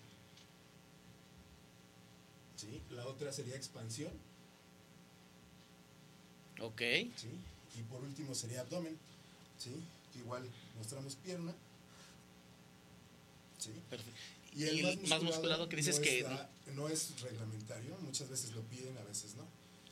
[2.56, 4.12] Sí, la otra sería expansión,
[6.60, 6.80] Ok.
[7.16, 7.30] ¿sí?
[7.78, 8.98] Y por último sería abdomen.
[9.58, 9.70] ¿sí?
[10.18, 10.44] Igual
[10.76, 11.52] mostramos pierna.
[13.58, 13.70] ¿sí?
[13.90, 14.12] Perfecto.
[14.54, 16.18] Y el más, musculado, que dices no que...
[16.20, 19.44] está- no es reglamentario, muchas veces lo piden, a veces no.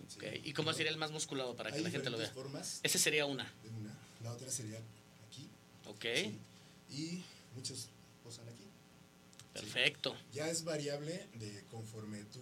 [0.09, 0.19] ¿sí?
[0.19, 2.31] Ok, ¿Y cómo sería el más musculado para que la gente lo vea?
[2.31, 3.51] formas Ese sería una.
[3.79, 3.93] una.
[4.23, 4.79] La otra sería
[5.29, 5.49] aquí.
[5.87, 6.39] Ok, ¿sí?
[6.91, 7.23] Y
[7.55, 7.89] muchos
[8.23, 8.65] posan aquí.
[9.53, 10.15] perfecto.
[10.33, 12.41] Ya es variable de conforme tú,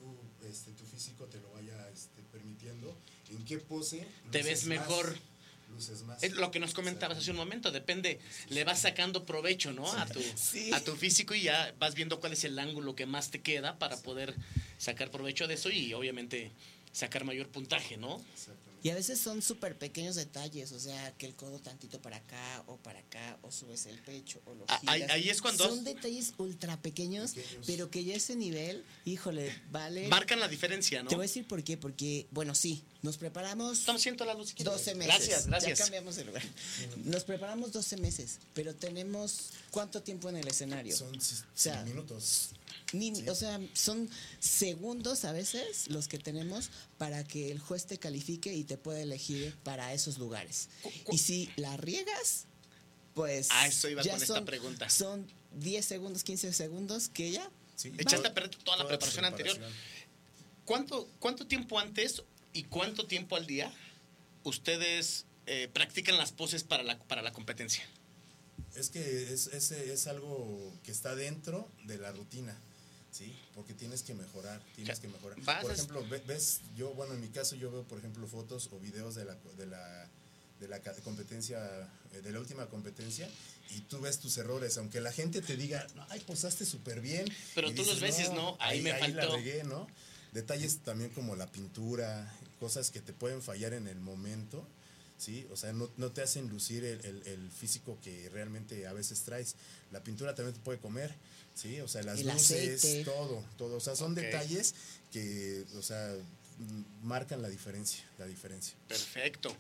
[0.49, 2.97] este, tu físico te lo vaya este, permitiendo,
[3.31, 5.17] en qué pose Te ves más, mejor.
[5.75, 6.23] Luces más.
[6.23, 9.91] Es lo que nos comentabas hace un momento, depende, le vas sacando provecho, ¿no?
[9.93, 10.73] A tu, Sí.
[10.73, 13.79] a tu físico y ya vas viendo cuál es el ángulo que más te queda
[13.79, 14.35] para poder
[14.79, 16.53] sacar provecho de eso y obviamente
[16.93, 18.23] sacar mayor puntaje, ¿no?
[18.33, 18.64] Exactamente.
[18.85, 22.63] Y a veces son súper pequeños detalles, o sea, que el codo tantito para acá
[22.67, 25.11] o para acá, o subes el pecho o lo Ah, ahí- giras.
[25.17, 27.65] ahí es cuando- Son detalles ultra pequeños, Pequeños.
[27.67, 30.07] pero que ya ese nivel, híjole, vale.
[30.09, 31.09] Marcan la diferencia, ¿no?
[31.09, 34.51] Te voy a decir por qué, porque, bueno, sí, nos preparamos Estamos siendo la luz.
[34.51, 34.75] si quieres.
[34.75, 35.15] 12 meses.
[35.17, 35.79] Gracias, gracias.
[35.79, 36.43] Ya cambiamos de lugar.
[37.05, 40.95] Nos preparamos 12 meses, pero tenemos ¿cuánto tiempo en el escenario?
[40.95, 42.51] Son si- sea, cinco minutos.
[42.93, 43.29] Ni- Sí.
[43.29, 44.09] O sea, son
[44.39, 49.01] segundos a veces los que tenemos para que el juez te califique y te pueda
[49.01, 50.69] elegir para esos lugares.
[50.83, 52.45] Cu- cu- Y si la riegas,
[53.15, 53.49] pues.
[53.51, 54.89] A eso iba ya con esta son- pregunta.
[54.91, 55.27] Son
[55.57, 57.51] 10 segundos, 15 segundos que ya.
[57.77, 57.93] Sí.
[57.99, 59.59] Echaste a perder toda la preparación anterior.
[60.65, 62.23] ¿Cuánto, ¿Cuánto tiempo antes
[62.53, 63.73] y cuánto tiempo al día
[64.45, 67.85] ustedes eh, practican las poses para la, para la competencia?
[68.75, 72.57] Es que es, es, es algo que está dentro de la rutina,
[73.15, 73.35] ¿sí?
[73.55, 75.39] Porque tienes que mejorar, tienes que mejorar.
[75.63, 78.79] Por ejemplo, ve- ves, yo, bueno, en mi caso yo veo, por ejemplo, fotos o
[78.81, 80.09] videos de la, de la,
[80.61, 83.29] de la competencia, eh, de la última competencia,
[83.71, 87.25] y tú ves tus errores, aunque la gente te diga, ay, posaste súper bien.
[87.55, 89.37] Pero tú los ves y dices, "No, ahí me la faltó".
[89.37, 89.87] regué, ¿no?
[90.33, 94.67] Detalles también como la pintura, cosas que te pueden fallar en el momento,
[95.19, 95.47] ¿sí?
[95.51, 99.23] O sea, no, no te hacen lucir el, el- el físico que realmente a veces
[99.23, 99.57] traes.
[99.91, 101.15] La pintura también te puede comer,
[101.55, 101.81] ¿sí?
[101.81, 103.05] O sea, las El luces, aceite.
[103.05, 103.77] todo, todo.
[103.77, 104.75] O sea, son detalles
[105.13, 106.15] que, o sea,
[107.03, 108.75] marcan la diferencia, la diferencia.
[108.89, 109.57] Perfecto.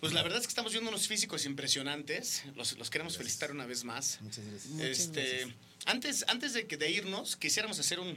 [0.00, 2.42] Pues la verdad es que estamos viendo unos físicos impresionantes.
[2.54, 4.18] Los, los queremos felicitar una vez más.
[4.20, 4.66] Muchas gracias.
[4.72, 5.56] Muchas este, gracias.
[5.86, 8.16] antes, antes de que de irnos, quisiéramos hacer un.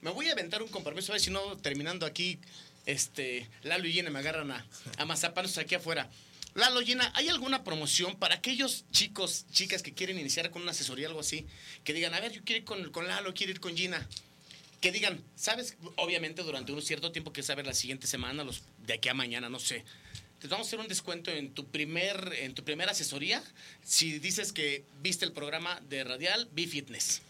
[0.00, 2.38] Me voy a aventar un compromiso, a ver si no terminando aquí,
[2.86, 4.66] este, Lalo y Gina me agarran a,
[4.96, 6.10] a mazapanos aquí afuera.
[6.54, 11.06] Lalo, Gina, ¿hay alguna promoción para aquellos chicos, chicas que quieren iniciar con una asesoría,
[11.06, 11.46] algo así?
[11.84, 14.06] Que digan, a ver, yo quiero ir con, con Lalo, quiero ir con Gina.
[14.80, 15.76] Que digan, ¿sabes?
[15.96, 19.48] Obviamente durante un cierto tiempo que saber la siguiente semana, los de aquí a mañana,
[19.48, 19.84] no sé.
[20.40, 23.42] Te vamos a hacer un descuento en tu primer, en tu primera asesoría
[23.84, 27.22] si dices que viste el programa de Radial B Fitness.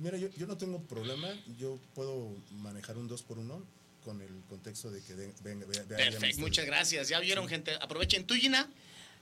[0.00, 1.28] Mira, yo, yo no tengo problema,
[1.58, 2.32] yo puedo
[2.62, 3.75] manejar un 2 por 1
[4.06, 7.08] con el contexto de que vea- vea- vean Perfecto, muchas gracias.
[7.08, 7.72] Ya vieron, gente.
[7.80, 8.70] Aprovechen tu Gina.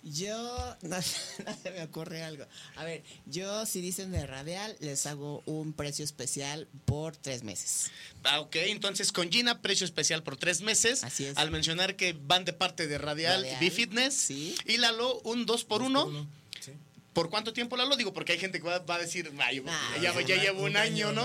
[0.03, 0.37] Yo,
[0.83, 2.45] no, no se me ocurre algo.
[2.77, 7.91] A ver, yo si dicen de radial, les hago un precio especial por tres meses.
[8.25, 11.03] Ah, ok, entonces con Gina, precio especial por tres meses.
[11.03, 11.39] Así es.
[11.39, 14.13] Al mencionar que van de parte de Radial, Radial, B Fitness.
[14.15, 14.55] sí.
[14.67, 16.29] Y Lalo, un 2 por Dos 1
[16.61, 16.73] Sí.
[17.15, 17.97] ¿Por cuánto tiempo Lalo?
[17.97, 20.65] Digo, porque hay gente que va, va a decir, "Ay, Ah, ya, ya a- llevo
[20.65, 21.23] un año, ¿no?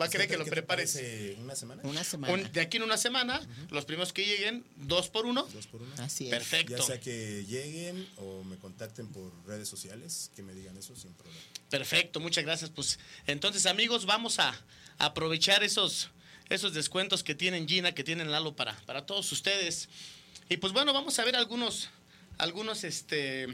[0.00, 0.98] Va a ¿Qué querer que lo prepares.
[1.38, 1.82] ¿Una semana?
[1.84, 2.32] Una semana.
[2.32, 3.40] Un- de aquí en una semana,
[3.70, 5.42] los primeros que lleguen, dos por uno.
[5.52, 5.92] Dos por uno.
[5.98, 6.30] Así es.
[6.30, 6.76] Perfecto.
[6.78, 11.12] Ya sea que lleguen o me contacten por redes sociales, que me digan eso sin
[11.12, 11.40] problema.
[11.68, 12.70] Perfecto, muchas gracias.
[12.70, 14.54] Pues entonces, amigos, vamos a
[14.98, 16.10] aprovechar esos,
[16.50, 19.88] esos descuentos que tienen Gina, que tienen Lalo para, para todos ustedes.
[20.48, 21.88] Y pues bueno, vamos a ver algunos,
[22.38, 23.48] algunos este,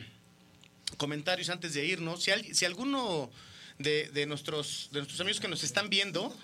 [0.97, 2.23] comentarios antes de irnos.
[2.23, 3.31] Si, al- si alguno
[3.79, 6.35] de, de nuestros, de nuestros amigos que nos están viendo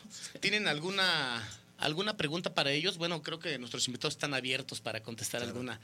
[0.41, 1.43] tienen alguna,
[1.79, 5.53] alguna pregunta para ellos, bueno, creo que nuestros invitados están abiertos para contestar Claro.
[5.53, 5.81] alguna,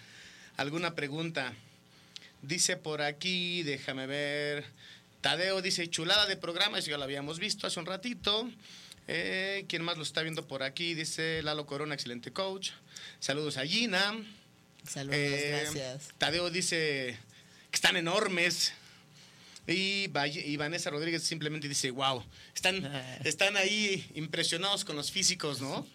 [0.57, 1.53] alguna pregunta.
[2.43, 4.65] Dice por aquí, déjame ver.
[5.21, 8.51] Tadeo dice chulada de programa, eso ya lo habíamos visto hace un ratito.
[9.09, 10.95] Eh, ¿Quién más lo está viendo por aquí?
[10.95, 12.71] Dice Lalo Corona, excelente coach.
[13.19, 14.15] Saludos a Gina.
[14.89, 16.09] Saludos, Eh, gracias.
[16.17, 17.19] Tadeo dice
[17.71, 18.73] que están enormes.
[19.67, 20.09] Y,
[20.57, 22.85] Vanessa Rodríguez simplemente dice, wow, están,
[23.25, 25.87] están ahí impresionados con los físicos, ¿no?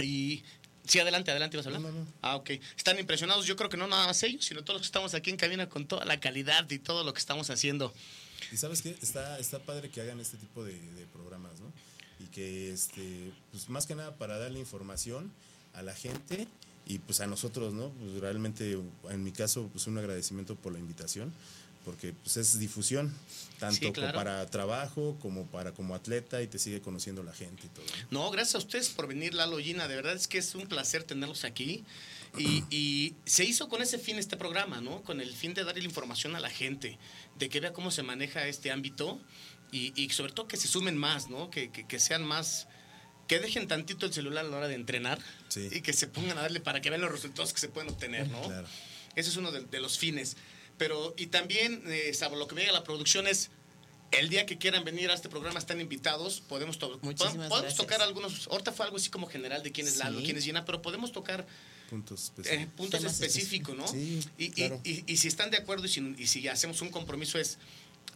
[0.00, 0.42] Y
[0.84, 1.82] sí, adelante, adelante, ¿vas a hablar?
[1.82, 2.12] No, no, no.
[2.22, 2.50] Ah, ok.
[2.76, 5.30] Están impresionados, yo creo que no nada más ellos, sino todos los que estamos aquí
[5.30, 7.94] en cabina con toda la calidad y todo lo que estamos haciendo.
[8.50, 11.72] Y sabes qué, está, está padre que hagan este tipo de, de programas, ¿no?
[12.18, 15.32] Y que, este, pues más que nada para darle información
[15.74, 16.48] a la gente
[16.86, 17.90] y pues a nosotros, ¿no?
[17.90, 18.78] Pues realmente,
[19.10, 21.32] en mi caso, pues un agradecimiento por la invitación,
[21.84, 23.12] porque pues, es difusión,
[23.58, 24.12] tanto Sí, claro.
[24.12, 27.84] como para trabajo como para como atleta y te sigue conociendo la gente y todo.
[28.10, 28.30] ¿no?
[28.30, 29.88] Gracias a ustedes por venir, Lalo Gina.
[29.88, 31.84] De verdad es que es un placer tenerlos aquí.
[32.38, 35.02] Y, y se hizo con ese fin este programa, ¿no?
[35.02, 36.98] Con el fin de darle la información a la gente,
[37.38, 39.20] de que vea cómo se maneja este ámbito
[39.70, 41.50] y, y sobre todo que se sumen más, ¿no?
[41.50, 42.68] Que, que- que sean más,
[43.28, 45.18] que dejen tantito el celular a la hora de entrenar
[45.48, 45.68] Sí.
[45.72, 48.28] y que se pongan a darle para que vean los resultados que se pueden obtener,
[48.28, 48.42] ¿no?
[48.42, 48.66] Claro.
[49.16, 50.36] Ese es uno de, de los fines.
[50.78, 53.50] Pero, y también, eh, salvo lo que me llega a la producción es,
[54.10, 57.76] el día que quieran venir a este programa están invitados, podemos, to- Muchísimas podemos gracias.
[57.76, 60.24] tocar algunos, ahorita fue algo así como general de quién es Lalo, Sí.
[60.24, 61.46] quién es Gina, pero podemos tocar
[61.88, 62.74] Puntos eh, específicos.
[62.76, 63.88] puntos Temas específicos, ¿no?
[63.88, 67.38] Sí, y, y- y si están de acuerdo y si, y si hacemos un compromiso
[67.38, 67.58] es,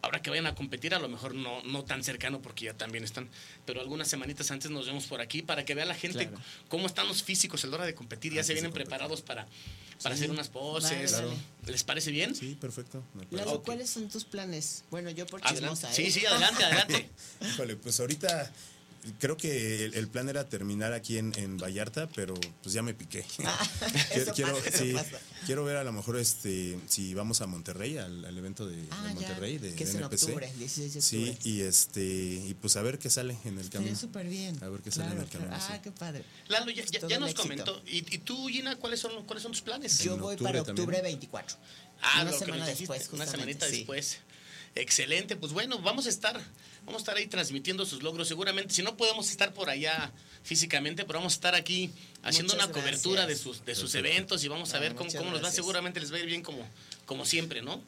[0.06, 3.04] ahora que vayan a competir, a lo mejor no, no tan cercano porque ya también
[3.04, 3.28] están,
[3.66, 6.42] pero algunas semanitas antes nos vemos por aquí para que vea la gente Claro.
[6.68, 8.88] cómo están los físicos a la hora de competir, ya Antes se vienen competir.
[8.88, 9.46] preparados para,
[10.02, 10.22] para Sí.
[10.22, 11.10] hacer unas poses.
[11.10, 11.34] Claro.
[11.66, 12.34] ¿Les parece bien?
[12.34, 13.02] Sí, perfecto.
[13.30, 13.62] Lalo.
[13.62, 14.84] ¿cuáles son tus planes?
[14.90, 15.94] Bueno, yo por chismosa, ¿eh?
[15.94, 17.10] Sí, sí, adelante, adelante.
[17.42, 18.50] Híjole, pues ahorita
[19.18, 22.94] creo que el, el plan era terminar aquí en, en Vallarta, pero pues ya me
[22.94, 23.24] piqué.
[24.14, 25.18] Eso quiero, pasa, eso sí, pasa.
[25.46, 28.88] quiero ver a lo mejor este si vamos a Monterrey, al, al evento de, de
[28.90, 30.22] Ah, ya, Monterrey, de, que es de en NPC.
[30.24, 31.50] octubre, el 16 de Sí, octubre.
[31.50, 33.96] y este y pues a ver qué sale en el camino.
[33.96, 34.56] súper bien.
[34.62, 35.64] A ver qué sale en el camino, claro.
[35.68, 35.80] Ah, sí.
[35.82, 36.24] qué padre.
[36.48, 37.82] Lalo, ya, ya- nos comentó.
[37.86, 39.98] ¿Y, y tú, Gina, cuáles son, cuáles son tus planes?
[40.00, 40.84] Yo En voy octubre para también.
[40.88, 41.56] octubre 24.
[42.02, 43.78] Ah, una semana después, Una semanita sí.
[43.78, 44.18] después.
[44.74, 46.38] Excelente, pues bueno, vamos a estar,
[46.86, 48.26] vamos a estar ahí transmitiendo sus logros.
[48.28, 50.12] Seguramente, si no podemos estar por allá
[50.42, 51.90] físicamente, pero vamos a estar aquí
[52.22, 53.40] haciendo Muchas una cobertura de gracias.
[53.40, 54.08] sus, de sus Perfecto.
[54.14, 55.38] eventos y vamos a Ah, ver cómo, cómo nos va.
[55.40, 55.56] gracias.
[55.56, 56.66] Seguramente les va a ir bien como,
[57.04, 57.82] como siempre, ¿no?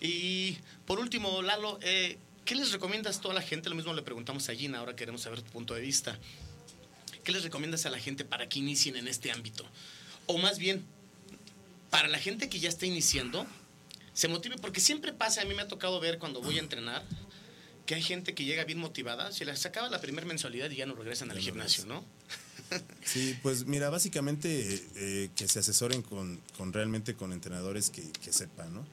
[0.00, 3.68] Y por último, Lalo, eh, ¿qué les recomiendas a toda la gente?
[3.70, 6.18] Lo mismo le preguntamos a Gina, ahora queremos saber tu punto de vista.
[7.24, 9.64] ¿Qué les recomiendas a la gente para que inicien en este ámbito?
[10.26, 10.84] O más bien,
[11.90, 13.46] para la gente que ya está iniciando,
[14.12, 17.04] se motive, porque siempre pasa, a mí me ha tocado ver cuando voy a entrenar,
[17.86, 20.86] que hay gente que llega bien motivada, se les acaba la primera mensualidad y ya
[20.86, 22.04] no regresan al no gimnasio, ¿no?
[23.04, 28.32] Sí, pues mira, básicamente eh, que se asesoren con, con realmente con entrenadores que, que
[28.32, 28.86] sepan, ¿no?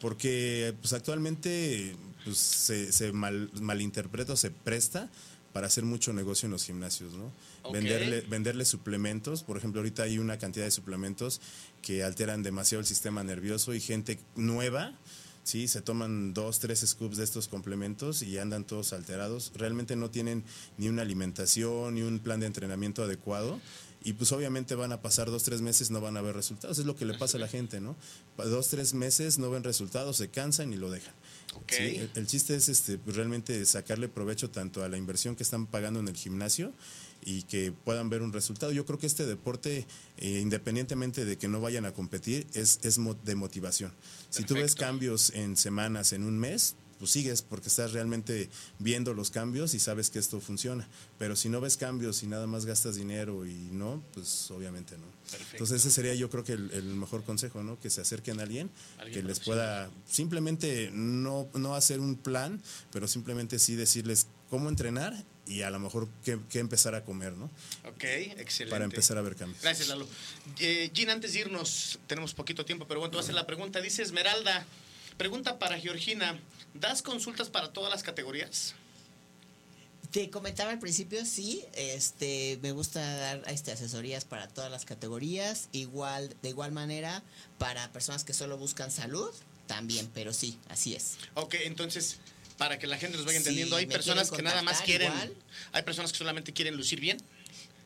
[0.00, 5.08] Porque pues actualmente pues, se, se mal, malinterpreta o se presta
[5.54, 7.32] para hacer mucho negocio en los gimnasios, ¿no?
[7.62, 7.72] Ok.
[7.72, 11.40] Venderle, venderle suplementos, por ejemplo, ahorita hay una cantidad de suplementos
[11.80, 14.92] que alteran demasiado el sistema nervioso y gente nueva,
[15.46, 19.52] sí, se toman dos, tres scoops de estos complementos y andan todos alterados.
[19.54, 20.44] Realmente no tienen
[20.76, 23.60] ni una alimentación, ni un plan de entrenamiento adecuado.
[24.02, 26.78] Y pues obviamente van a pasar dos, tres meses, no van a ver resultados.
[26.78, 27.96] Es lo que le pasa a la gente, ¿no?
[28.36, 31.14] Dos, tres meses no ven resultados, se cansan y lo dejan.
[31.54, 31.72] Ok.
[31.72, 35.42] Sí, el, el chiste es este, pues, realmente sacarle provecho tanto a la inversión que
[35.42, 36.72] están pagando en el gimnasio
[37.22, 38.72] y que puedan ver un resultado.
[38.72, 39.86] Yo creo que este deporte,
[40.18, 43.92] eh, independientemente de que no vayan a competir, es, es de motivación.
[44.30, 49.14] Si tú ves cambios en semanas, en un mes, pues sigues porque estás realmente viendo
[49.14, 50.88] los cambios y sabes que esto funciona.
[51.18, 55.06] Pero si no ves cambios y nada más gastas dinero y no, pues obviamente no.
[55.30, 55.52] Perfecto.
[55.52, 57.78] Entonces ese sería yo creo que el, el mejor consejo, ¿no?
[57.80, 62.62] Que se acerquen a alguien, Alguien que les pueda simplemente no, no hacer un plan,
[62.92, 65.14] pero simplemente sí decirles cómo entrenar
[65.46, 67.46] y a lo mejor qué, qué empezar a comer, ¿no?
[67.84, 68.70] Ok, excelente.
[68.70, 69.62] Para empezar a ver cambios.
[69.62, 70.06] Gracias, Lalo.
[70.58, 73.80] Eh, Gina, antes de irnos, tenemos poquito tiempo, pero bueno, a hacer la pregunta.
[73.80, 74.66] Dice Esmeralda,
[75.16, 76.38] pregunta para Georgina,
[76.74, 78.74] ¿das consultas para todas las categorías?
[80.10, 85.68] Te comentaba al principio, sí, este, me gusta dar este, asesorías para todas las categorías,
[85.72, 87.22] igual, de igual manera,
[87.58, 89.30] para personas que solo buscan salud,
[89.66, 91.16] también, pero sí, así es.
[91.34, 92.18] Ok, entonces,
[92.56, 95.34] para que la gente nos vaya entendiendo, hay personas que nada más quieren, igual.
[95.72, 97.18] hay personas que solamente quieren lucir bien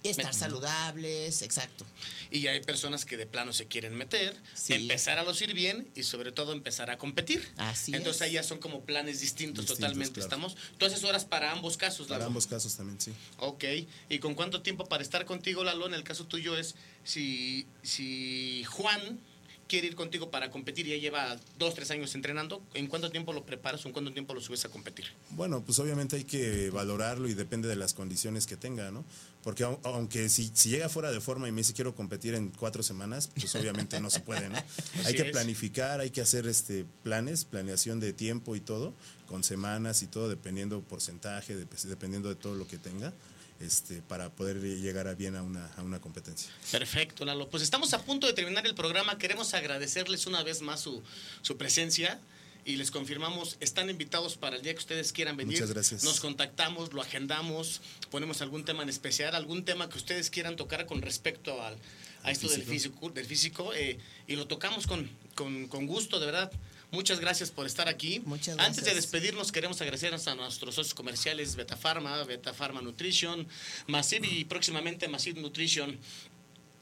[0.08, 1.84] estar saludables, exacto.
[2.30, 4.72] y hay personas que de plano se quieren meter, Sí.
[4.74, 7.46] empezar a lucir bien y sobre todo empezar a competir.
[7.56, 8.22] Así Entonces es.
[8.28, 10.14] ahí ya son como planes distintos, Distintos, totalmente.
[10.14, 10.26] claro.
[10.26, 12.28] Estamos, tú asesoras para ambos casos, Para Lalo.
[12.28, 13.12] ambos casos también, sí.
[13.38, 13.64] Ok,
[14.08, 15.86] ¿y con cuánto tiempo para estar contigo, Lalo?
[15.86, 16.74] En el caso tuyo es
[17.04, 19.20] si, si Juan
[19.70, 23.32] quiere ir contigo para competir y ya lleva dos, tres años entrenando, ¿en cuánto tiempo
[23.32, 25.06] lo preparas o en cuánto tiempo lo subes a competir?
[25.30, 29.04] Bueno, pues obviamente hay que valorarlo y depende de las condiciones que tenga, ¿no?
[29.44, 32.48] Porque au- aunque si, si llega fuera de forma y me dice quiero competir en
[32.48, 34.56] cuatro semanas, pues obviamente no se puede, ¿no?
[35.06, 35.30] hay que es.
[35.30, 38.92] planificar, hay que hacer este planes, planeación de tiempo y todo,
[39.28, 43.12] con semanas y todo, dependiendo porcentaje, dep- dependiendo de todo lo que tenga,
[43.60, 46.50] este, para poder llegar a bien a una, a una competencia.
[46.72, 47.48] Perfecto, Lalo.
[47.48, 49.18] Pues estamos a punto de terminar el programa.
[49.18, 51.02] Queremos agradecerles una vez más su,
[51.42, 52.18] su presencia
[52.64, 55.54] y les confirmamos, están invitados para el día que ustedes quieran venir.
[55.54, 56.04] Muchas gracias.
[56.04, 57.80] Nos contactamos, lo agendamos,
[58.10, 61.76] ponemos algún tema en especial, algún tema que ustedes quieran tocar con respecto al,
[62.22, 62.96] a esto del físico.
[62.96, 66.52] físico, del físico eh, y lo tocamos con, con, con gusto, de verdad.
[66.92, 68.20] Muchas gracias por estar aquí.
[68.24, 68.96] Muchas Antes de gracias.
[68.96, 73.46] despedirnos, queremos agradecer a nuestros socios comerciales Beta Pharma, Beta Pharma Nutrition,
[73.86, 75.98] Massive y próximamente Massive Nutrition.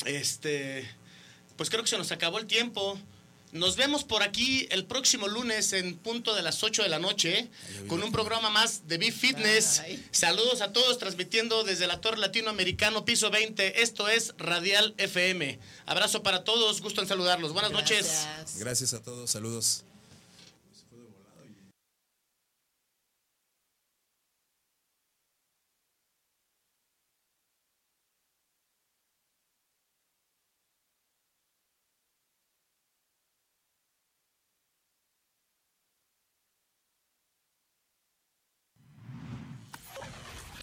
[0.07, 0.89] Este,
[1.57, 2.99] pues creo que se nos acabó el tiempo.
[3.51, 7.49] Nos vemos por aquí el próximo lunes en punto de las 8 de la noche
[7.87, 9.83] con un programa más de Big Fitness.
[9.83, 10.03] Bye.
[10.11, 13.83] Saludos a todos transmitiendo desde la Torre Latinoamericano piso 20.
[13.83, 15.59] Esto es Radial FM.
[15.87, 17.55] Abrazo para todos, gusto en saludarlos.
[17.55, 18.07] Buenas noches.
[18.07, 18.59] Gracias.
[18.59, 19.85] Gracias a todos, saludos.